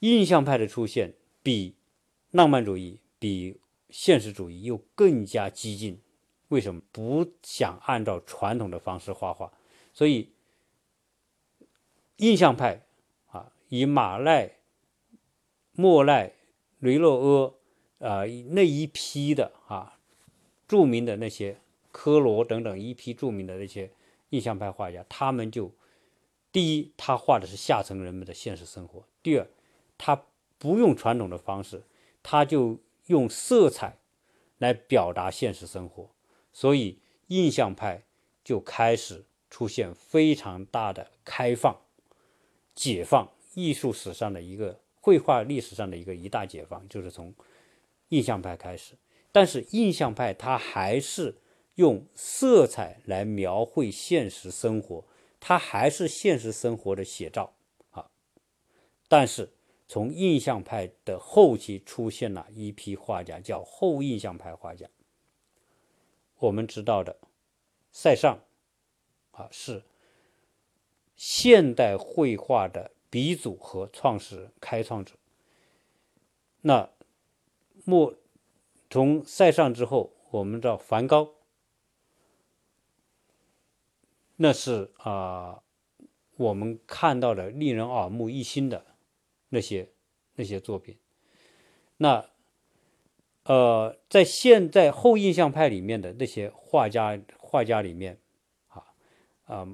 [0.00, 1.74] 印象派的出现比
[2.30, 6.00] 浪漫主义、比现实主义又更加激进。
[6.48, 9.52] 为什么不想按照传统的方式画画？
[9.92, 10.30] 所以，
[12.18, 12.86] 印象派
[13.26, 14.52] 啊，以马奈、
[15.72, 16.32] 莫奈、
[16.78, 17.56] 雷诺
[17.98, 19.98] 阿啊那一批的啊
[20.68, 21.58] 著名的那些
[21.90, 23.90] 科罗等等一批著名的那些
[24.28, 25.72] 印象派画家，他们就
[26.56, 29.46] 第一，他画的是下层人们的现实生活；第二，
[29.98, 30.24] 他
[30.56, 31.82] 不用传统的方式，
[32.22, 33.98] 他就用色彩
[34.56, 36.08] 来表达现实生活。
[36.54, 38.04] 所以，印象派
[38.42, 41.78] 就开始出现非常大的开放、
[42.74, 47.34] 解放，艺术史上的一个绘画历史上的一个一大解放，就是从
[48.08, 48.94] 印象派开始。
[49.30, 51.36] 但是，印象派它还是
[51.74, 55.04] 用色彩来描绘现实生活，
[55.48, 57.54] 它还是现实生活的写照
[57.92, 58.10] 啊。
[59.06, 59.52] 但是，
[59.86, 64.88] 从印象派的后期出现了一批画家，叫后印象派画家。
[66.38, 67.16] 我们知道的，
[67.92, 68.40] 塞尚
[69.30, 69.84] 啊是
[71.14, 75.14] 现代绘画的鼻祖和创始人、开创者。
[76.62, 76.90] 那
[77.84, 78.16] 莫
[78.90, 81.35] 从塞尚之后，我们知道梵高，
[84.36, 85.62] 那是啊
[86.36, 88.84] 我们看到的令人耳目一新的
[89.48, 89.90] 那些
[90.34, 90.98] 那些作品。
[91.96, 92.28] 那
[93.44, 98.18] 呃，在现在后印象派里面的那些画家，画家里面，
[98.66, 98.84] 啊，
[99.44, 99.68] 啊，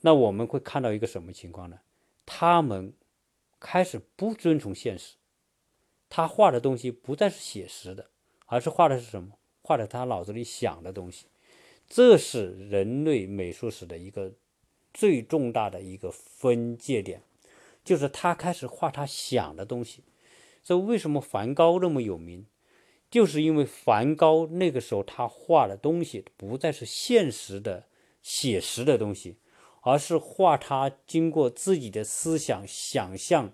[0.00, 1.78] 那我们会看到一个什么情况呢？
[2.26, 2.92] 他们
[3.60, 5.14] 开始不遵从现实，
[6.08, 8.10] 他画的东西不再是写实的，
[8.46, 9.38] 而是画的是什么？
[9.62, 11.26] 画的他脑子里想的东西。
[11.88, 14.32] 这是人类美术史的一个
[14.92, 17.22] 最重大的一个分界点，
[17.84, 20.02] 就是他开始画他想的东西。
[20.62, 22.46] 所以，为什么梵高那么有名？
[23.08, 27.86] 就是因为梵高那个时候他画的东西不再是现实的
[28.20, 29.36] 写实的东西，
[29.82, 33.52] 而是画他经过自己的思想想象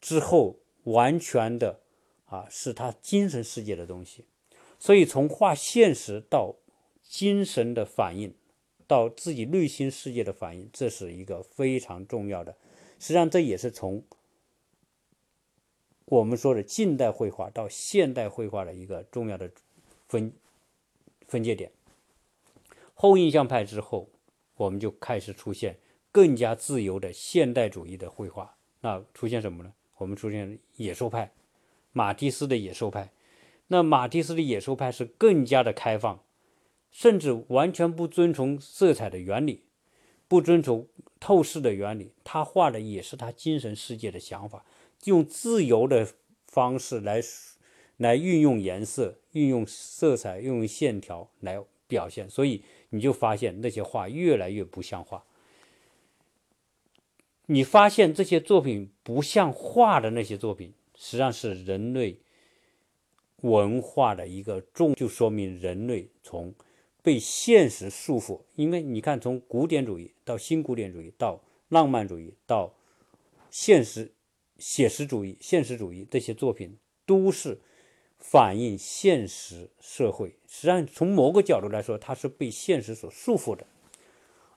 [0.00, 1.80] 之后完全的
[2.26, 4.24] 啊是他精神世界的东西。
[4.80, 6.56] 所以从画现实到
[7.08, 8.34] 精神的反应，
[8.86, 12.56] 到自己内心世界的反应，这是一个非常重要的。
[13.00, 14.04] 实际上这也是从。
[16.10, 19.50] 我们说的近代绘画到现代绘画的一个重要的
[20.08, 20.32] 分
[21.26, 21.70] 分界点。
[22.94, 24.08] 后印象派之后，
[24.54, 25.76] 我们就开始出现
[26.10, 28.56] 更加自由的现代主义的绘画。
[28.80, 29.74] 那出现什么呢？
[29.96, 31.30] 我们出现野兽派，
[31.92, 33.12] 马蒂斯的野兽派。
[33.66, 36.24] 那马蒂斯的野兽派是更加的开放
[36.90, 39.62] 甚至完全不遵从色彩的原理，
[40.26, 40.86] 不遵从
[41.20, 44.64] 透视的原理，他画的也是他精神世界的想法，
[45.04, 46.08] 用自由的
[46.46, 47.20] 方式来
[47.96, 55.24] 来运用颜色、运用色彩、运用线条来表现，所以你就发现那些画越来越不像画。
[57.46, 62.18] 你发现这些作品不像画的那些作品，实际上是人类
[63.40, 66.54] 文化的一个重，就说明人类从
[67.08, 68.42] 被现实束缚。
[68.54, 71.40] 因为你看，从古典主义到新古典主义，到
[71.70, 72.74] 浪漫主义，到
[73.50, 74.12] 现实
[74.58, 77.62] 写实主义、现实主义这些作品，都是
[78.18, 80.36] 反映现实社会。
[80.46, 83.66] 实际上，从某个角度来说，它是被现实所束缚的。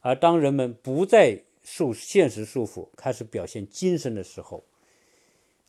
[0.02, 4.66] 而当人们不再受现实束缚，开始表现精神的时候，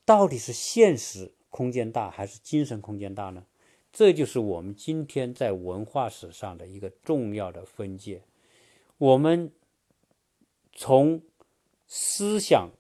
[0.05, 3.47] 到底是现实空间大还是精神空间大呢？
[3.93, 8.23] 这就是我们今天在文化史上的一个重要的分界。
[8.97, 9.53] 我们
[10.73, 11.21] 从
[11.87, 12.71] 思想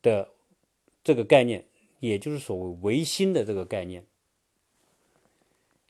[0.00, 0.30] 的
[1.02, 1.66] 这个概念，
[2.00, 4.06] 也就是所谓唯心的这个概念，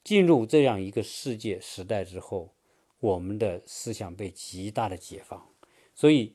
[0.02, 2.52] 进入这样一个世界时代之后，
[2.98, 5.48] 我们的思想被极大的解放。
[5.94, 6.34] 所以，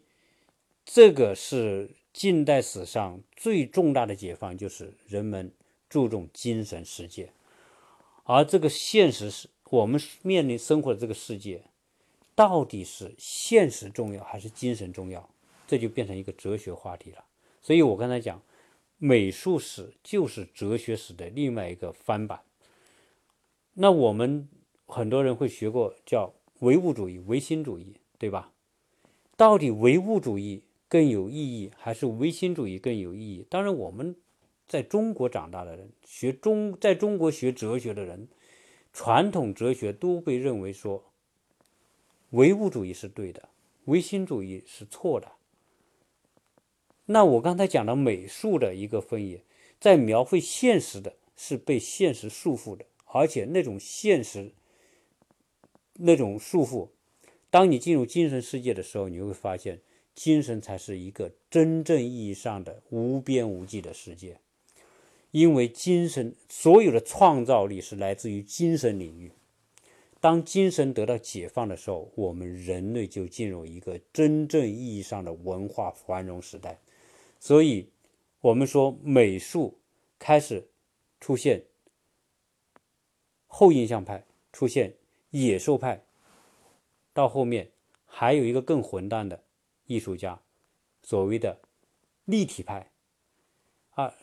[0.86, 5.52] 这个是近代史上最重大的解放，就是人们
[5.90, 7.34] 注重精神世界，
[8.32, 11.64] 而这个现实是我们面临生活的这个世界，
[12.36, 15.28] 到底是现实重要还是精神重要？
[15.66, 17.26] 这就变成一个哲学话题了。
[17.60, 18.40] 所以我刚才讲，
[19.00, 22.42] 美术史就是哲学史的另外一个翻版。
[23.74, 24.48] 那我们
[24.86, 28.52] 很多人会学过叫唯物主义、唯心主义，对吧？
[29.36, 33.48] 到底唯物主义更有意义，还是唯心主义更有意义？
[33.50, 34.16] 当然，我们
[34.70, 38.28] 在中国长大的人，学中在中国学哲学的人，
[38.94, 41.12] 传统哲学都被认为说，
[42.30, 43.50] 唯物主义是对的，
[43.86, 45.32] 唯心主义是错的。
[47.08, 49.44] 那我刚才讲的美术的一个分野，
[49.80, 54.52] 在描绘现实的，是被现实束缚的，而且那种现实，
[55.94, 56.90] 那种束缚。
[57.50, 59.82] 当你进入精神世界的时候，你会发现，
[60.14, 64.40] 精神才是一个真正意义上的无边无际的世界，
[65.32, 69.32] 因为精神所有的创造力是来自于精神领域。
[70.20, 76.80] 当精神得到解放的时候，我们人类就进入一个真正意义上的文化繁荣时代。
[77.40, 77.90] 所以，
[78.42, 79.80] 我们说美术
[80.18, 80.68] 开始
[81.22, 81.64] 出现
[83.48, 84.94] 后印象派，出现
[85.30, 86.04] 野兽派。
[87.14, 87.72] 到后面
[88.06, 89.44] 还有一个更混蛋的
[89.86, 90.42] 艺术家，
[91.02, 91.60] 所谓的
[92.26, 92.92] 立体派
[93.92, 94.14] 啊，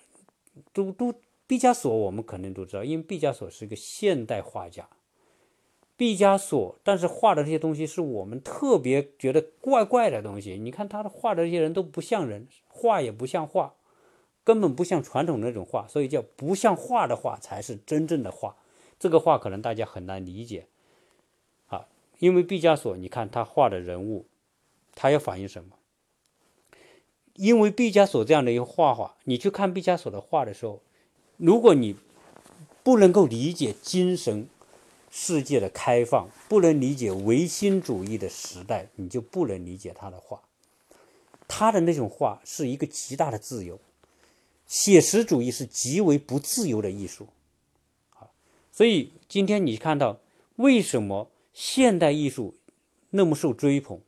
[0.73, 1.15] 都都
[1.47, 4.89] 毕加索我们肯定都知道，因为毕加索是一个现代画家。
[5.97, 10.59] 毕加索，但是画的这些东西是我们特别觉得怪怪的东西。
[10.59, 13.73] 你看他画的这些人都不像人，画也不像画，
[14.45, 18.57] 根本不像传统那种画，所以叫不像画的画才是真正的画。
[18.99, 20.67] 这个画可能大家很难理解。
[21.69, 21.87] 啊
[22.19, 24.27] 因为毕加索，你看他画的人物，
[24.95, 25.76] 他要反映什么？
[27.37, 30.81] 因为毕加索这样的一个画画，你去看毕加索的画的时候，
[31.37, 31.97] 如果你
[32.83, 34.49] 不能够理解精神
[35.11, 40.43] 世界的开放，不能理解唯心主义的时代，你就不能理解他的画。
[41.49, 43.79] 他的那种画是一个极大的自由，
[44.67, 47.29] 写实主义是极为不自由的艺术。
[48.11, 48.31] 好，
[48.73, 50.19] 所以今天你看到
[50.57, 51.31] 为什么？
[51.59, 52.55] 现代艺术
[53.09, 53.99] 那么受追捧，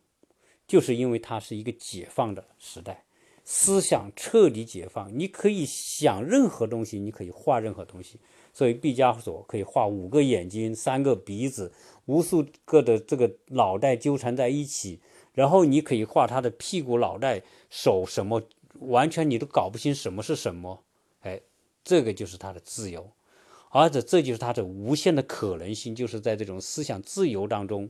[0.66, 3.04] 就是因为它是一个解放的时代，
[3.50, 5.18] 思想彻底解放。
[5.18, 8.20] 你可以想任何东西，你可以画任何东西。
[8.52, 11.72] 所以毕加索可以画五个眼睛、三个鼻子、
[12.04, 15.00] 无数个的这个脑袋纠缠在一起，
[15.32, 18.42] 然后你可以画他的屁股、脑袋、手什么，
[18.80, 20.84] 完全你都搞不清什么是什么。
[21.22, 21.40] 哎，
[21.82, 23.10] 这个就是他的自由。
[23.70, 27.88] 而且这就是他的无限的可能性，就是在这种思想自由当中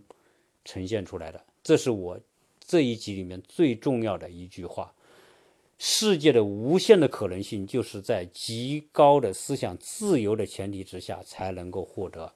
[0.64, 1.42] 呈现出来的。
[1.64, 2.20] 这是我
[2.64, 4.92] 这一集里面最重要的一句话：
[5.78, 12.32] 世界的无限的可能性，就是在极高的思想自由的前提之下才能够获得。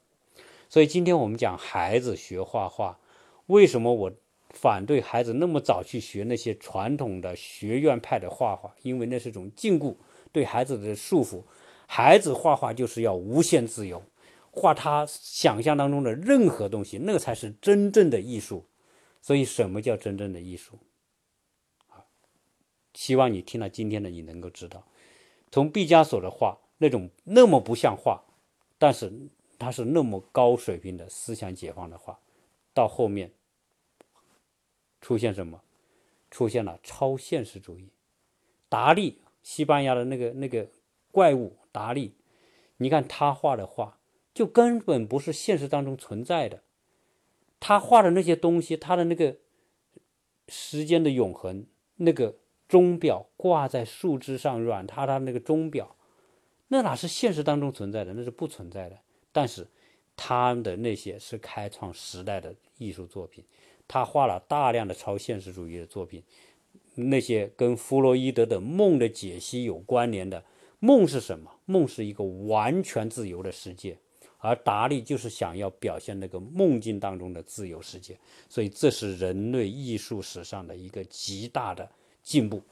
[0.69, 2.99] 所以今天我们讲孩子学画画，
[3.47, 4.13] 为什么我
[4.51, 8.73] 反对孩子那么早去学那些传统的学院派的画画？
[8.83, 9.97] 因为那是一种禁锢，
[10.31, 11.43] 对孩子的束缚。
[11.87, 14.03] 孩子画画就是要无限自由，
[14.51, 18.65] 画他想象当中的任何东西，那才是真正的艺术。
[19.21, 20.79] 所以，什么叫真正的艺术？
[22.95, 24.87] 希望你听了今天的，你能够知道，
[25.51, 28.23] 从毕加索的画那种那么不像画，
[28.79, 29.13] 但是
[29.59, 32.19] 他是那么高水平的思想解放的话，
[32.75, 33.33] 到后面
[35.01, 35.63] 出现什么？
[36.31, 37.91] 出现了超现实主义。
[38.71, 40.67] 达利，西班牙的那个那个
[41.11, 42.15] 怪物达利，
[42.79, 43.99] 你看他画的画，
[44.33, 46.63] 就根本不是现实当中存在的。
[47.61, 49.37] 他画的那些东西，他的那个
[50.49, 51.67] 时间的永恒，
[51.97, 52.39] 那个
[52.73, 55.95] 钟表挂在树枝上软塌塌那个钟表，
[56.69, 58.15] 那哪是现实当中存在的？
[58.15, 58.99] 那是不存在的。
[59.31, 59.67] 但是
[60.17, 63.45] 他的那些是开创时代的艺术作品，
[63.87, 66.23] 他画了大量的超现实主义的作品，
[66.95, 70.43] 那些跟弗洛伊德的梦的解析有关联的。
[70.79, 71.51] 梦是什么？
[71.67, 73.99] 梦是一个完全自由的世界。
[74.39, 78.19] 而达利就是想要表现那个梦境当中的自由世界，
[78.49, 81.87] 所以这是人类艺术史上的一个极大的
[82.23, 82.63] 进步。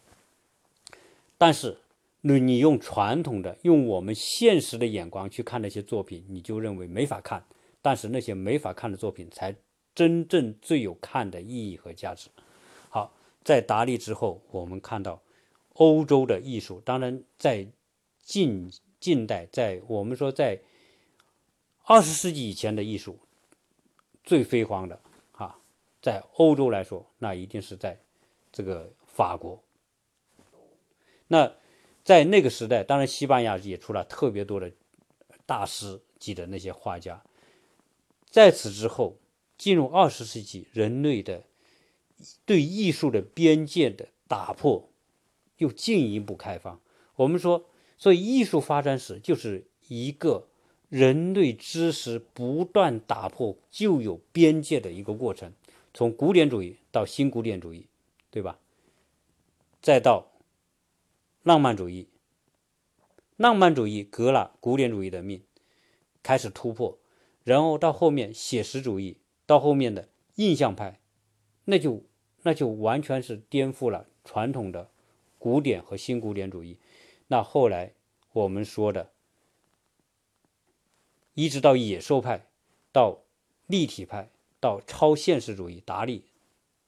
[1.36, 1.78] 但是，
[2.20, 7.44] 你你用传统的、用我们现实的眼光去看那些作品，你就认为没法看。
[7.82, 9.54] 但是那些没法看的作品，才
[9.94, 12.28] 真正最有看的意义和价值。
[12.88, 15.20] 好，在达利之后，我们看到
[15.74, 17.66] 欧洲的艺术，当然在
[18.22, 20.60] 近近代，在我们说在。
[21.84, 23.18] 二十世纪以前的艺术
[24.22, 25.00] 最辉煌的
[25.32, 25.58] 啊，
[26.00, 27.98] 在欧洲来说，那一定是在
[28.52, 28.88] 这个
[29.20, 29.62] 法国。
[31.28, 31.52] 那
[32.02, 34.72] 在那个时代，当然西班牙也出了特别多的
[35.44, 37.22] 大师级的那些画家。
[38.30, 39.18] 在此之后，
[39.58, 41.44] 进入二十世纪，人类的
[42.46, 44.88] 对艺术的边界的打破
[45.58, 46.80] 又进一步开放。
[47.16, 47.66] 我们说，
[47.98, 50.46] 所以艺术发展史就是一个。
[50.88, 55.52] 人类知识不断打破旧有边界的一个过程，
[55.94, 57.86] 从古典主义到新古典主义，
[58.28, 58.58] 对吧？
[59.80, 60.32] 再到
[61.42, 62.08] 浪漫主义，
[63.36, 65.42] 浪漫主义革了古典主义的命，
[66.22, 66.98] 开始突破，
[67.44, 71.00] 然后到后面写实主义，到后面的印象派，
[71.64, 72.04] 那就
[72.42, 74.90] 那就完全是颠覆了传统的
[75.38, 76.78] 古典和新古典主义。
[77.28, 77.94] 那后来
[78.32, 79.12] 我们说的。
[81.34, 82.48] 一直到野兽派，
[82.92, 83.22] 到
[83.66, 86.24] 立体派，到超现实主义，达利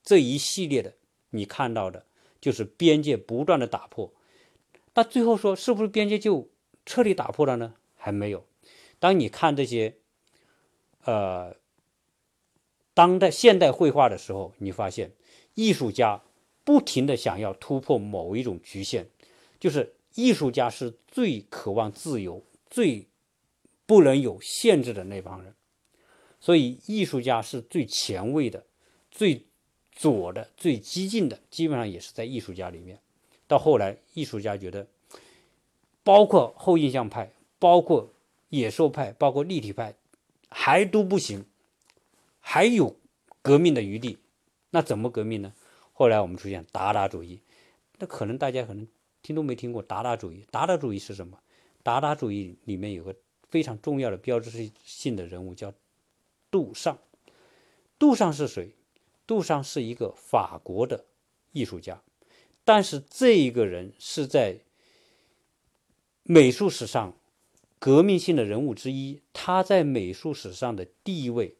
[0.03, 0.95] 这一系列的，
[1.30, 2.05] 你看到的，
[2.43, 4.12] 就是边界不断的打破。
[4.93, 6.51] 那最后说，是不是边界就
[6.84, 7.72] 彻底打破了呢？
[7.97, 8.45] 还没有。
[8.99, 9.97] 当你看这些，
[11.05, 11.57] 呃，
[12.93, 15.12] 当代现代绘画的时候，你发现
[15.55, 16.22] 艺术家
[16.64, 19.07] 不停的想要突破某一种局限，
[19.59, 23.09] 就是艺术家是最渴望自由、最。
[23.84, 25.55] 不能有限制的那帮人，
[26.40, 28.64] 所以艺术家是最前卫的、
[29.11, 29.49] 最
[29.93, 32.99] 左的、最激进的，基本上也是在艺术家里面。
[33.47, 34.86] 到后来，艺术家觉得，
[36.03, 38.12] 包括后印象派、包括
[38.49, 39.95] 野兽派、包括立体派，
[40.49, 41.45] 还都不行，
[42.40, 42.97] 还有
[43.40, 44.18] 革命的余地。
[44.70, 45.53] 那怎么革命呢？
[45.93, 47.40] 后来我们出现达达主义，
[47.99, 48.86] 那可能大家可能
[49.22, 50.47] 听都没听过达达主义。
[50.51, 51.38] 达达主义是什么？
[51.82, 53.14] 达达主义里面有个。
[53.53, 55.74] 非常重要的标志性的人物叫
[56.51, 56.97] 杜尚。
[57.99, 58.70] 杜尚是谁？
[59.32, 61.06] 杜尚是一个法国的
[61.52, 62.02] 艺术家，
[62.66, 64.58] 但是这一个人是在
[66.22, 67.16] 美术史上
[67.78, 69.22] 革命性的人物之一。
[69.32, 71.56] 他在美术史上的地位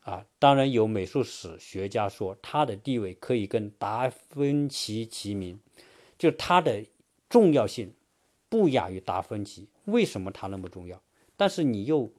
[0.00, 5.60] 啊，当然有美术史学家说他的地位可以跟达芬奇齐名，
[6.18, 6.84] 就他的
[7.28, 7.94] 重要性
[8.48, 9.68] 不亚于达芬奇。
[9.84, 11.00] 为什么他那么重要？
[11.36, 12.12] 但是你又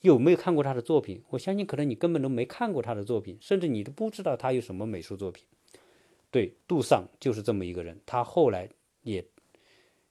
[0.00, 1.22] 有没有看过他的作品？
[1.30, 5.44] 我相信可能你根本都没看过他的作品，甚至你都不知道他有什么美术作品。
[6.30, 8.68] 对，杜尚就是这么一个人，他后来
[9.02, 9.26] 也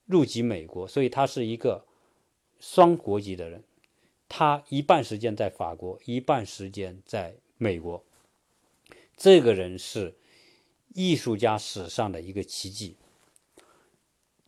[0.06, 1.86] 入籍美国，所以他是一个
[2.60, 3.64] 双国籍的人。
[4.28, 8.04] 他一半时间在法国，一半时间在美国。
[9.16, 10.16] 这个人是
[10.94, 12.98] 艺术家史上的一个奇迹。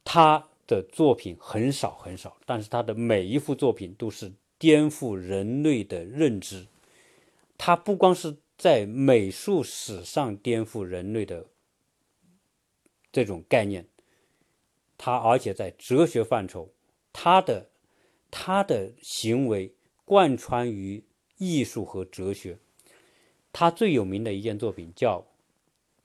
[0.04, 0.48] 他。
[0.68, 4.30] 的作品很少很少，但是他的每一幅作品都是
[4.60, 6.68] 颠覆人类的认知。
[7.58, 11.48] 他不光是在美术史上颠覆人类的
[13.12, 13.88] 这种概念，
[14.98, 16.72] 他而且在哲学范畴，
[17.12, 17.70] 他的
[18.30, 19.74] 他的行为
[20.06, 21.04] 贯穿于
[21.38, 22.58] 艺术和哲学。
[23.52, 25.26] 他最有名的一件作品叫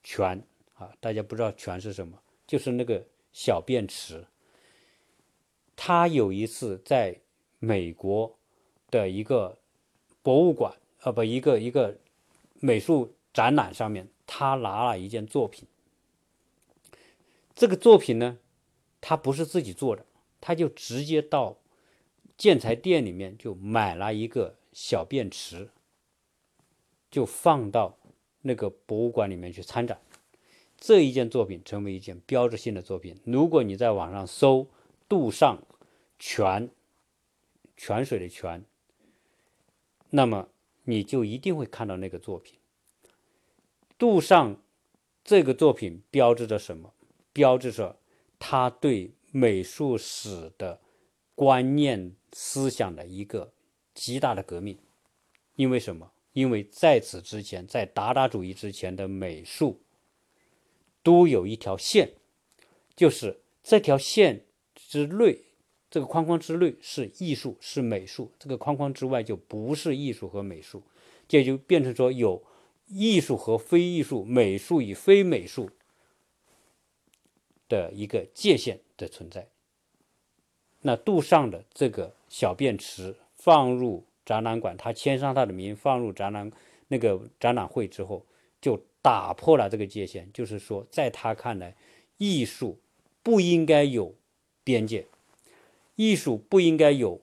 [0.02, 0.42] 泉
[0.74, 4.26] 啊，大家不知道泉是什么，就是那个小便池。
[5.76, 7.20] 他有一次在
[7.58, 8.38] 美国
[8.92, 9.58] 的一个
[10.22, 11.98] 博物馆，呃，不，一个一个
[12.60, 15.66] 美术展览上面，他拿了一件作品。
[17.54, 18.38] 这个作品呢，
[19.00, 20.04] 他不是自己做的，
[20.40, 21.56] 他就直接到
[22.36, 25.70] 建材店里面就买了一个小便池，
[27.10, 27.98] 就放到
[28.42, 30.00] 那个博物馆里面去参展。
[30.76, 33.16] 这一件作品成为一件标志性的作品。
[33.24, 34.68] 如果你在网上搜
[35.08, 35.62] “杜尚
[36.18, 36.68] 泉”，
[37.76, 38.64] 泉水的泉，
[40.14, 40.48] 那么
[40.84, 42.58] 你就一定会看到那个作品。
[43.98, 44.62] 杜尚
[45.22, 46.94] 这个作品标志着什么？
[47.32, 47.98] 标志着
[48.38, 50.80] 他对美术史的
[51.34, 53.52] 观念思想的一个
[53.94, 54.78] 极大的革命。
[55.56, 56.12] 因为什么？
[56.32, 59.80] 因为在此之前，在达达主义之前的美术。
[61.04, 62.12] 都有一条线，
[62.94, 64.46] 就是这条线
[64.76, 65.40] 之内，
[65.92, 70.82] 这个框框之内是艺术，是美术；这个框框之外就不是艺术和美术，
[71.28, 72.42] 这就变成说有
[72.88, 75.70] 艺术和非艺术、美术与非美术
[77.68, 79.46] 的一个界限的存在。
[80.80, 86.50] 那杜尚的这个小便池放入展览馆，他签上他的名，放入展览
[86.88, 88.24] 那个展览会之后，
[88.60, 88.82] 就。
[89.04, 91.74] 打破了这个界限，就是说，在他看来，
[92.18, 92.78] 艺术
[93.20, 94.14] 不应该有
[94.62, 95.04] 边界，
[95.96, 97.20] 艺术不应该有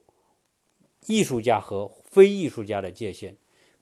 [1.06, 3.36] 艺术家和非艺术家的界限，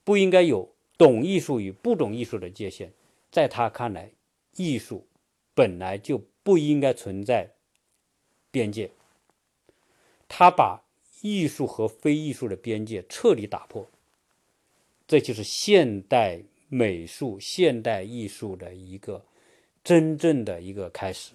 [0.05, 2.93] 不应该有懂艺术与不懂艺术的界限。
[3.30, 4.12] 在他看来，
[4.57, 5.07] 艺术
[5.55, 7.55] 本来就不应该存在
[8.51, 8.91] 边界。
[10.28, 10.82] 他把
[11.22, 13.91] 艺术和非艺术的边界彻底打破，
[15.07, 16.43] 这就是现代。
[16.70, 19.24] 美术、现代艺术的一个
[19.82, 21.32] 真正的一个开始。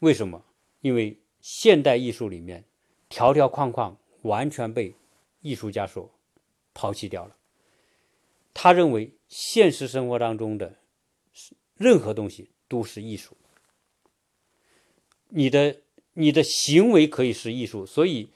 [0.00, 0.44] 为什么？
[0.80, 2.64] 因为现代艺术里面
[3.08, 4.94] 条条框框完全被
[5.40, 6.10] 艺术家所
[6.74, 7.36] 抛弃掉了。
[8.54, 10.76] 他认为现实生活当中的
[11.76, 13.36] 任何东西都是艺术，
[15.28, 15.80] 你的
[16.14, 18.30] 你的行为可以是艺术，所以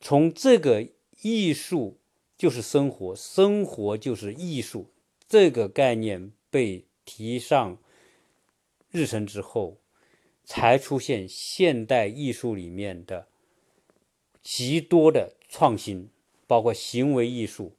[0.00, 0.88] 从这个
[1.22, 1.98] 艺术。
[2.38, 4.92] 就是生活，生活就是艺术。
[5.26, 7.78] 这个概念被提上
[8.90, 9.78] 日程之后，
[10.46, 13.26] 才出现现代艺术里面的
[14.40, 16.08] 极多的创新，
[16.46, 17.72] 包括行为艺术，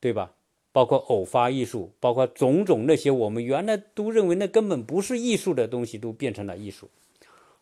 [0.00, 0.34] 对吧？
[0.72, 6.90] 包括偶发艺术，包括种种那些我们原来都认为那根本不是艺术的东西，都变成了艺术。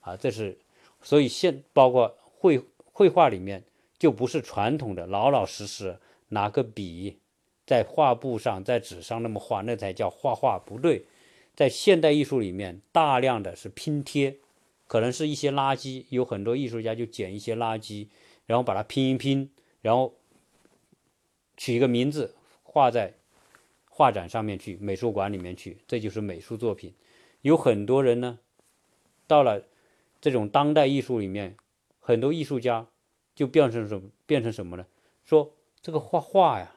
[0.01, 0.57] 啊，这是
[1.03, 3.62] 所以现包括绘绘画里面。
[3.97, 5.99] 就不是传统的老老实实
[6.29, 7.17] 拿个笔
[7.65, 10.59] 在画布上、在纸上那么画，那才叫画画。
[10.59, 11.07] 不对，
[11.55, 14.39] 在现代艺术里面，大量的是拼贴，
[14.87, 18.09] 可能是一些垃圾，有很多艺术家就捡一些垃圾，
[18.47, 19.51] 然后把它拼一拼，
[19.81, 20.15] 然后
[21.57, 23.15] 取一个名字画在
[23.89, 26.93] 画展上面去，美术馆里面去，这就是美术作品。
[27.43, 28.39] 有很多人呢，
[29.27, 29.65] 到了
[30.21, 31.57] 这种当代艺术里面，
[32.01, 32.89] 很多艺术家。
[33.35, 34.11] 就变成什么？
[34.27, 34.87] 变成什么呢？
[35.25, 36.74] 说这个画画呀，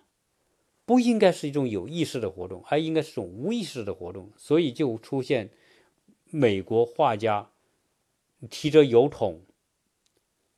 [0.88, 4.32] 不应该是一种有意识的活动，而应该是一种无意识的活动。
[4.38, 5.52] 所以就出现
[6.32, 7.52] 美国画家
[8.50, 9.42] 提着油桶，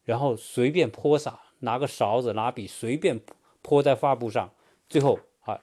[0.04, 3.20] 然后随便泼洒，拿个勺子、拿笔随便
[3.62, 4.54] 泼在画布上，
[4.88, 5.60] 最后啊，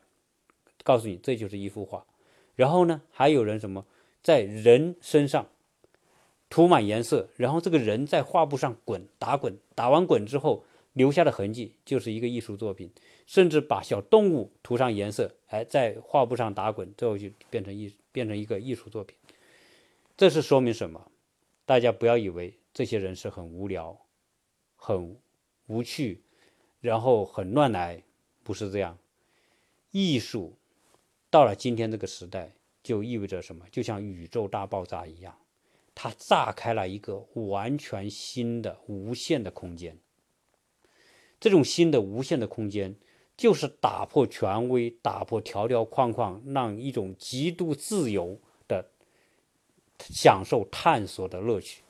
[0.82, 2.04] 告诉你这就是一幅画。
[2.54, 3.86] 然后呢，还有人什么
[4.20, 5.46] 在人身上。
[6.48, 10.64] 涂满颜色，然后这个人在画布上滚打滚，打完滚之后
[10.96, 12.90] 留下的痕迹就是一个艺术作品。
[13.26, 19.16] 甚至把小动物涂上颜色，哎，在画布上打滚，最后就变成艺变成一个艺术作品。
[20.16, 21.10] 这是说明什么？
[21.64, 24.00] 大家不要以为这些人是很无聊、
[24.76, 25.16] 很
[25.66, 26.22] 无趣，
[26.80, 28.00] 然后很乱来，
[28.44, 28.96] 不是这样。
[29.90, 30.56] 艺术
[31.28, 32.52] 到了今天这个时代，
[32.84, 33.66] 就意味着什么？
[33.72, 35.36] 就像宇宙大爆炸一样。
[35.96, 39.98] 它炸开了一个完全新的无限的空间。
[41.38, 42.94] 这种新的无限的空间，
[43.36, 48.90] 就是打破权威、打破条条框框，让一种极度自由的
[49.98, 51.82] 享受探索的乐趣。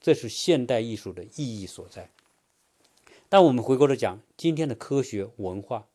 [0.00, 2.10] 这是现代艺术的意义所在。
[3.28, 5.86] 但我们回过头讲，今天的科学文化，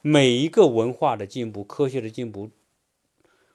[0.00, 2.50] 每一个文化的进步、科学的进步。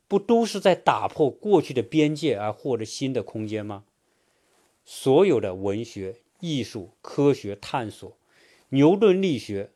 [0.05, 3.83] 不都是在打破过去的边界而获得新的空间吗？
[4.85, 8.15] 所有的文学、艺术、科学探索，
[8.73, 9.69] 牛顿力学、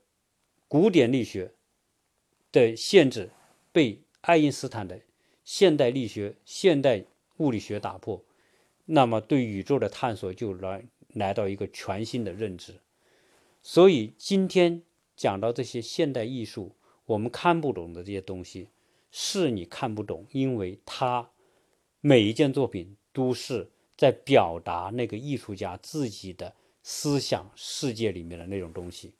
[0.67, 1.53] 古典力学
[2.51, 3.29] 的限制
[3.71, 4.99] 被爱因斯坦的
[5.43, 7.05] 现代力学、现代
[7.37, 8.25] 物理学打破，
[8.85, 12.73] 那么对宇宙的探索就来来到一个全新的认知。
[13.61, 14.81] 所以今天
[15.15, 16.75] 讲到这些现代艺术，
[17.05, 18.69] 我们看不懂的这些东西。
[19.11, 21.29] 是你看不懂，因为他
[22.01, 26.55] 每一件作品都是在表达那个艺术家自己的
[26.89, 29.13] 思想世界里面的那种东西。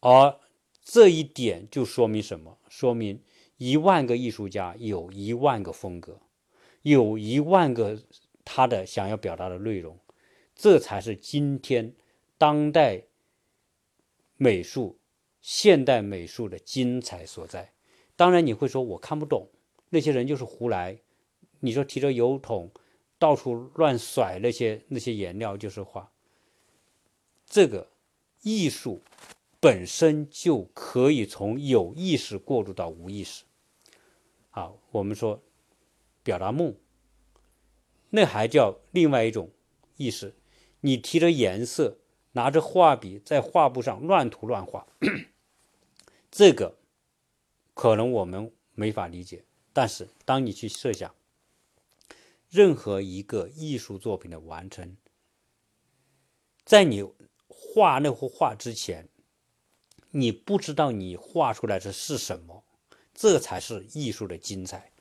[0.00, 0.38] 而
[0.82, 2.58] 这一点就说明什么？
[2.68, 3.22] 说明
[3.56, 6.20] 一万个艺术家有一万个风格，
[6.82, 8.02] 有一万个
[8.44, 9.98] 他的想要表达的内容，
[10.54, 11.94] 这才是今天
[12.36, 13.04] 当代
[14.36, 14.98] 美术、
[15.40, 17.72] 现代美术的精彩所在。
[18.14, 19.48] 当然，你会说我看不懂，
[19.88, 21.00] 那些人就是胡来。
[21.60, 22.70] 你说提着油桶
[23.18, 26.12] 到处乱甩那些那些颜料就是画，
[27.54, 27.88] 这个
[28.42, 29.04] 艺术。
[29.60, 33.44] 本身就可以从有意识过渡到无意识。
[34.50, 35.42] 好，我们说
[36.22, 36.74] 表达梦，
[38.10, 39.50] 那还叫另外一种
[39.96, 40.34] 意识。
[40.80, 41.96] 你提着颜色，
[42.32, 44.86] 拿着画笔在画布上乱涂乱画，
[46.30, 46.76] 这个
[47.72, 49.46] 可能我们没法理解。
[49.72, 51.14] 但是当你去设想，
[52.50, 54.94] 任何一个艺术作品的完成，
[56.66, 57.02] 在你
[57.72, 59.08] 画那幅画之前。
[60.16, 62.62] 你不知道你画出来的是什么，
[63.12, 64.92] 这才是艺术的精彩。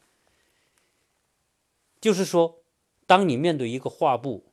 [2.02, 2.64] 就是说，
[3.06, 4.52] 当你面对一个画布，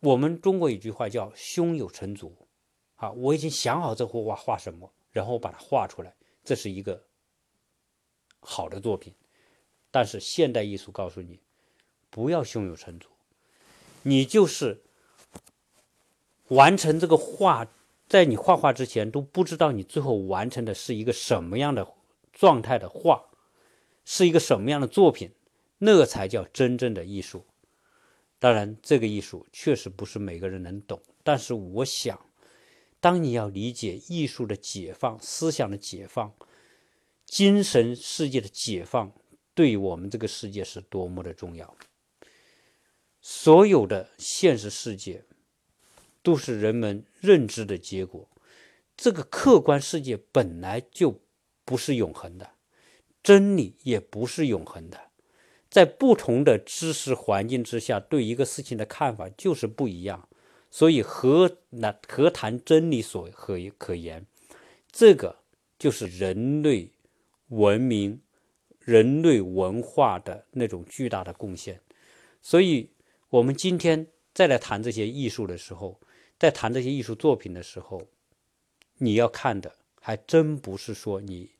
[0.00, 2.36] 我们中国有句话叫“胸有成竹”，
[2.96, 7.06] 啊，我已经想好这幅画画什么，然后把它画出来，这是一个
[8.40, 9.14] 好的作品。
[9.92, 11.38] 但是现代艺术告诉你，
[12.10, 13.08] 不要胸有成竹，
[14.02, 14.83] 你就是
[16.54, 17.68] 完成这个画。
[18.06, 21.94] 在你画画之前都不知道你最后完成的是一个什么样的
[22.34, 23.24] 状态的画，
[24.04, 25.30] 是一个什么样的作品，
[25.78, 27.46] 那才叫真正的艺术。
[28.38, 32.20] 当然，这个艺术确实不是每个人能懂，但是我想，
[33.00, 36.34] 当你要理解艺术的解放、思想的解放、
[37.24, 39.10] 精神世界的解放，
[39.54, 41.74] 对我们这个世界是多么的重要。
[43.22, 45.24] 所有的现实世界。
[46.24, 48.28] 都是人们认知的结果。
[48.96, 51.20] 这个客观世界本来就
[51.64, 52.52] 不是永恒的，
[53.22, 55.10] 真理也不是永恒的。
[55.68, 60.28] 在不同的知识环境之下，对一个事情的看法就是不一样。
[60.70, 64.24] 所以何那何谈真理所可可言？
[64.90, 65.40] 这个
[65.78, 66.90] 就是人类
[67.48, 68.22] 文明、
[68.78, 71.80] 人类文化的那种巨大的贡献。
[72.40, 72.90] 所以，
[73.28, 76.00] 我们今天再来谈这些艺术的时候。
[76.44, 78.02] 在谈这些艺术作品的时候，
[78.98, 81.50] 你要看的还真不是说你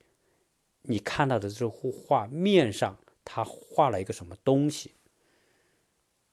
[0.82, 4.92] 你看到的这幅画面上他画了一个什么东西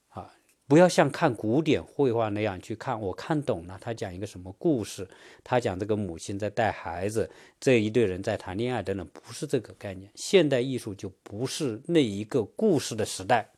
[0.10, 0.36] 啊！
[0.68, 3.00] 不要像看古典绘画那样去看。
[3.00, 5.08] 我看懂了，他讲一个什么故事？
[5.46, 10.12] 他讲这个母亲在带孩子，这一对人在谈恋爱等等，不是这个概念。
[10.14, 13.50] 现代艺术就不是那一个故事的时代。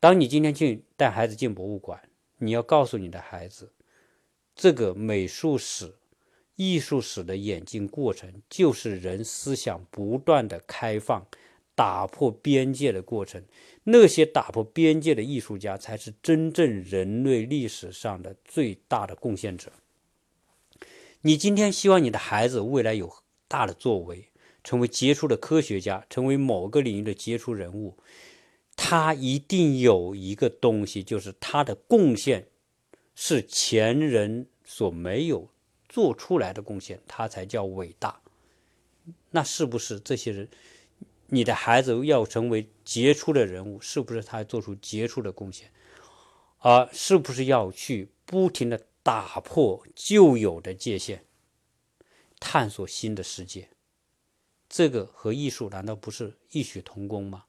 [0.00, 2.00] 当你今天去带孩子进博物馆。
[2.38, 3.72] 你要告诉你的孩子，
[4.54, 5.94] 这个美术史、
[6.56, 11.26] 艺术史的演进过程，就是人思想不断的开放、
[11.74, 13.42] 打破边界的过程。
[13.84, 19.72] 那些打破边界的艺术家，才是真正人类历史上的最大的贡献者。
[21.22, 23.12] 你今天希望你的孩子未来有
[23.48, 24.28] 大的作为，
[24.62, 27.96] 成为杰出的科学家，成为某个领域的杰出人物。
[28.76, 32.46] 他一定有一个东西，就是他的贡献
[33.14, 35.48] 是前人所没有
[35.88, 38.20] 做出来的贡献，他才叫伟大。
[39.30, 40.48] 那是不是这些人，
[41.28, 45.72] 你的孩子要成为杰出的人物，是不是他做出杰出的贡献？
[46.58, 51.24] 而是不是要去不停的打破旧有的界限，
[52.38, 53.68] 探索新的世界？
[54.68, 57.44] 这个和艺术难道不是异曲同工吗？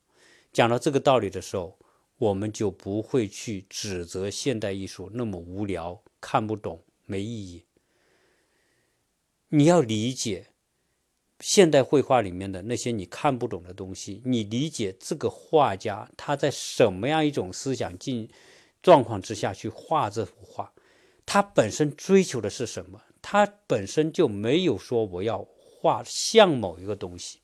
[0.58, 1.78] 讲到这个道理的时候，
[2.18, 7.64] 我们就不会去指责现代艺术那么无聊、看不懂、没意义。
[9.50, 10.48] 你要理解
[11.40, 18.28] 现代绘画里面的那些你看不懂的东西，你理解这个画家他在什么样一种思想境
[18.82, 20.74] 状况之下去画这幅画，
[21.24, 23.00] 他本身追求的是什么？
[23.22, 27.42] 他本身就没有说我要画像某一个东西。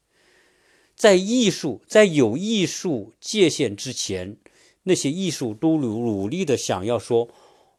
[0.96, 4.38] 在艺术在有艺术界限之前，
[4.84, 7.28] 那些艺术都努努力的想要说：“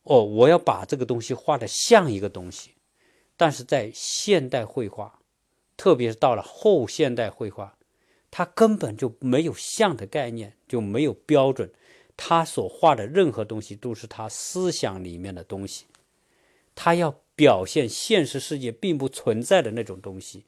[0.05, 2.71] 哦，我要把这个东西画的像一个东西。”
[3.37, 5.21] 但是在现代绘画，
[5.77, 7.77] 特别是到了后现代绘画，
[8.31, 11.73] 它根本就没有像的概念，就没有标准。
[12.17, 15.87] 他所画的任何东西都是他思想里面的东西，
[16.75, 20.45] 他要表现现实世界并不存在的那种东西。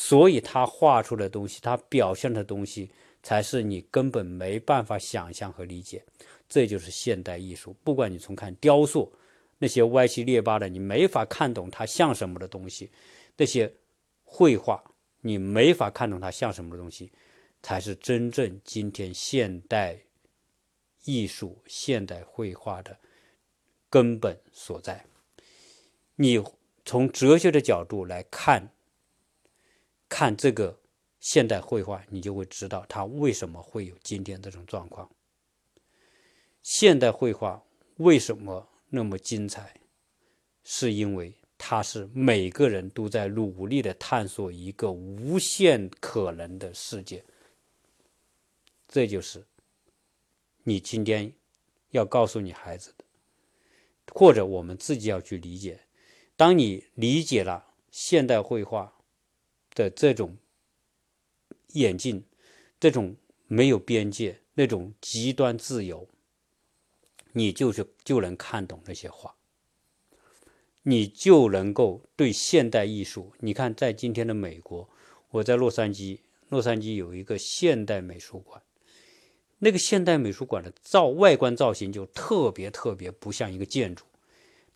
[0.00, 2.88] 所以他画出的东西，他表现的东西，
[3.20, 6.04] 才是你根本没办法想象和理解。
[6.48, 7.74] 这就是现代艺术。
[7.82, 9.12] 不管你从看雕塑，
[9.58, 12.86] 那些歪七裂八的，你没法看懂它像什么的东西；
[13.36, 13.74] 那些
[14.22, 14.80] 绘画，
[15.20, 17.10] 你没法看懂它像什么的东西，
[17.60, 19.98] 才是真正今天现代
[21.02, 22.96] 艺术、现代绘画的
[23.90, 25.04] 根本所在。
[26.14, 26.40] 你
[26.84, 28.70] 从哲学的角度来看，
[30.08, 30.78] 看这个
[31.20, 35.10] 现代绘画，你就会知道它为什么会有今天这种状况。
[36.62, 37.62] 现代绘画
[37.96, 39.74] 为什么那么精彩？
[40.64, 47.24] 是因为它是每个人都在努力的探索一个无限可能的世界。
[48.86, 49.46] 这就是
[50.62, 51.32] 你今天
[51.90, 53.04] 要告诉你孩子的，
[54.12, 55.80] 或者我们自己要去理解。
[56.36, 58.97] 当你理解了现代绘画
[59.78, 60.36] 的这种
[61.74, 62.24] 眼镜，
[62.80, 63.14] 这种
[63.46, 66.08] 没有边界，那种极端自由。
[67.32, 69.36] 你就是就能看懂那些画，
[70.82, 73.32] 你就能够对现代艺术。
[73.38, 74.88] 你看，在今天的美国，
[75.30, 76.18] 我在洛杉矶，
[76.48, 78.60] 洛杉矶有一个现代美术馆，
[79.58, 84.04] 那个现代美术馆的造外观造型就特别特别不像一个建筑，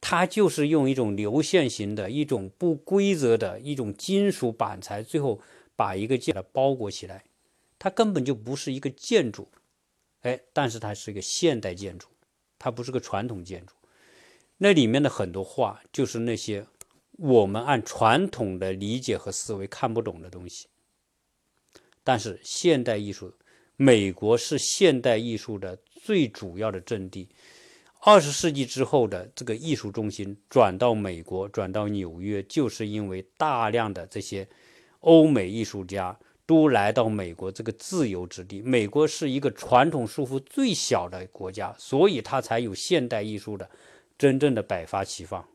[0.03, 5.41] 它就是用一种流线型的一种不规则的一种金属板材，最后
[5.77, 7.25] 把一个建的包裹起来，
[7.79, 9.49] 它根本就不是一个建筑，
[10.23, 12.09] 哎，但是它是一个现代建筑。
[12.59, 13.75] 它不是个传统建筑，
[14.59, 16.67] 那里面的很多画就是那些
[17.13, 20.67] 我们按传统的理解和思维看不懂的东西。
[22.05, 23.33] 但是现代艺术，
[23.77, 27.29] 美国是现代艺术的最主要的阵地。
[28.05, 34.49] 二十世纪之后的这个艺术中心转到美国，转到纽约，就是因为大量的这些
[35.01, 36.19] 欧美艺术家。
[36.45, 38.61] 都来到美国这个自由之地。
[38.61, 43.71] 美国是一个传统束缚最小的国家，所以它才有现代艺术的
[44.19, 45.49] 真正的百花齐放，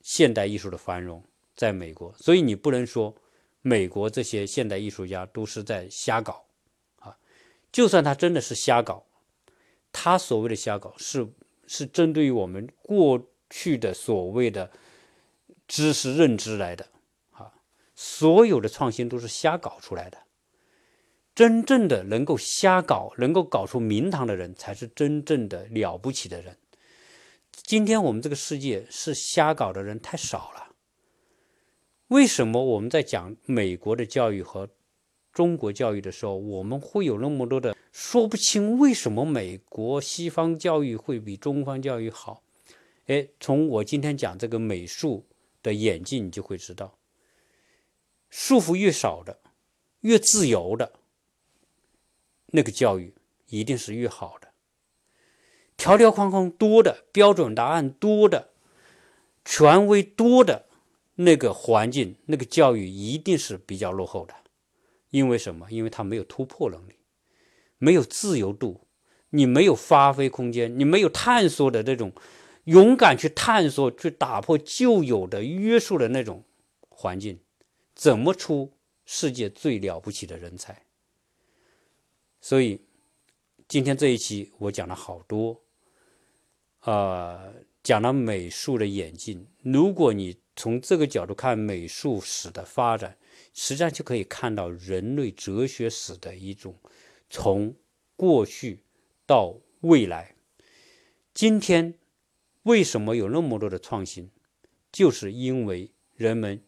[0.00, 1.22] 现代艺术的繁荣
[1.54, 2.12] 在美国。
[2.14, 3.14] 所以你不能说
[3.60, 6.46] 美国这些现代艺术家都是在瞎搞
[7.00, 7.16] 啊！
[7.70, 9.04] 就算他真的是瞎搞，
[10.00, 11.26] 他所谓的瞎搞是
[11.66, 13.20] 是针对于我们过
[13.50, 14.70] 去的所谓的
[15.66, 16.86] 知识认知来的。
[17.32, 17.52] 啊
[17.96, 20.18] 所有的创新都是瞎搞出来的，
[21.34, 26.56] 真正的能够瞎搞、能够搞出名堂的人，才是真正的了不起的人。
[27.50, 30.76] 今天我们这个世界是瞎搞的人太少了。
[32.06, 34.68] 为什么我们在讲美国的教育和
[35.38, 38.76] 中国教育的时候，我们会有那么多的说不清？
[38.76, 42.42] 为什么美国西方教育会比中方教育好？
[43.06, 45.24] 哎，从我今天讲这个美术
[45.62, 46.98] 的眼镜，你就会知道。
[48.30, 49.38] 束缚越少的，
[50.00, 50.94] 越自由的，
[52.46, 53.14] 那个教育
[53.46, 54.48] 一定是越好的。
[55.76, 58.48] 条条框框多的，标准答案多的，
[59.44, 60.66] 权威多的，
[61.14, 64.34] 那个环境，那个教育一定是比较落后的。
[65.10, 65.70] 因为什么？
[65.70, 66.94] 因为它没有突破能力，
[67.78, 68.86] 没有自由度，
[69.30, 72.12] 你没有发挥空间，你没有探索的这种
[72.64, 76.44] 勇敢去探索、去打破旧有的约束的那种
[76.88, 77.40] 环境。
[77.94, 78.72] 怎么出
[79.04, 80.84] 世界最了不起的人才？
[82.40, 82.80] 所以
[83.66, 85.62] 今天这一期我讲了好多，
[86.82, 87.52] 呃，
[87.82, 89.46] 讲了美术的演进。
[89.62, 93.16] 如果你从这个角度看美术史的发展，
[93.58, 96.78] 实际上就可以看到人类哲学史的一种
[97.28, 97.74] 从
[98.14, 98.84] 过去
[99.26, 100.36] 到未来。
[101.34, 101.98] 今天
[102.62, 104.30] 为什么有那么多的创新？
[104.92, 106.62] 就是因为人们。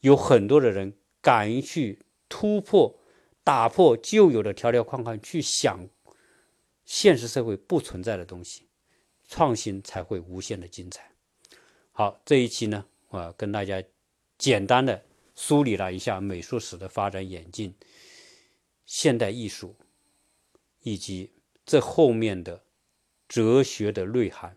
[0.00, 2.98] 有很多的人敢于去突破、
[3.44, 5.88] 打破旧有的条条框框，去想
[6.84, 8.66] 现实社会不存在的东西，
[9.28, 11.12] 创新才会无限的精彩。
[11.92, 13.80] 好，这一期呢，我跟大家
[14.36, 15.04] 简单的
[15.34, 17.74] 梳理了一下美术史的发展演进、
[18.86, 19.76] 现代艺术
[20.80, 21.32] 以及
[21.64, 22.64] 这后面的
[23.28, 24.56] 哲学的内涵，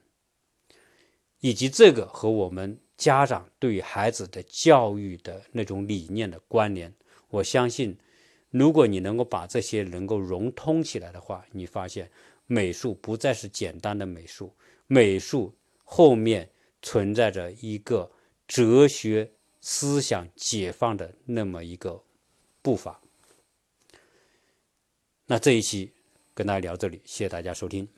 [1.40, 2.80] 以及这个和我们。
[2.98, 6.96] 家长对于孩子的教育的那种理念的关联，
[7.28, 7.98] 我相信，
[8.52, 12.10] 如果你能够把这些能够融通起来的话，你发现
[12.48, 14.56] 美术不再是简单的美术，
[14.88, 15.54] 美术
[15.84, 16.50] 后面
[16.82, 18.10] 存在着一个
[18.48, 19.30] 哲学
[19.68, 22.04] 思想解放的那么一个
[22.62, 23.02] 步伐。
[25.26, 25.92] 那这一期
[26.36, 27.90] 跟大家聊这里，谢谢大家收听。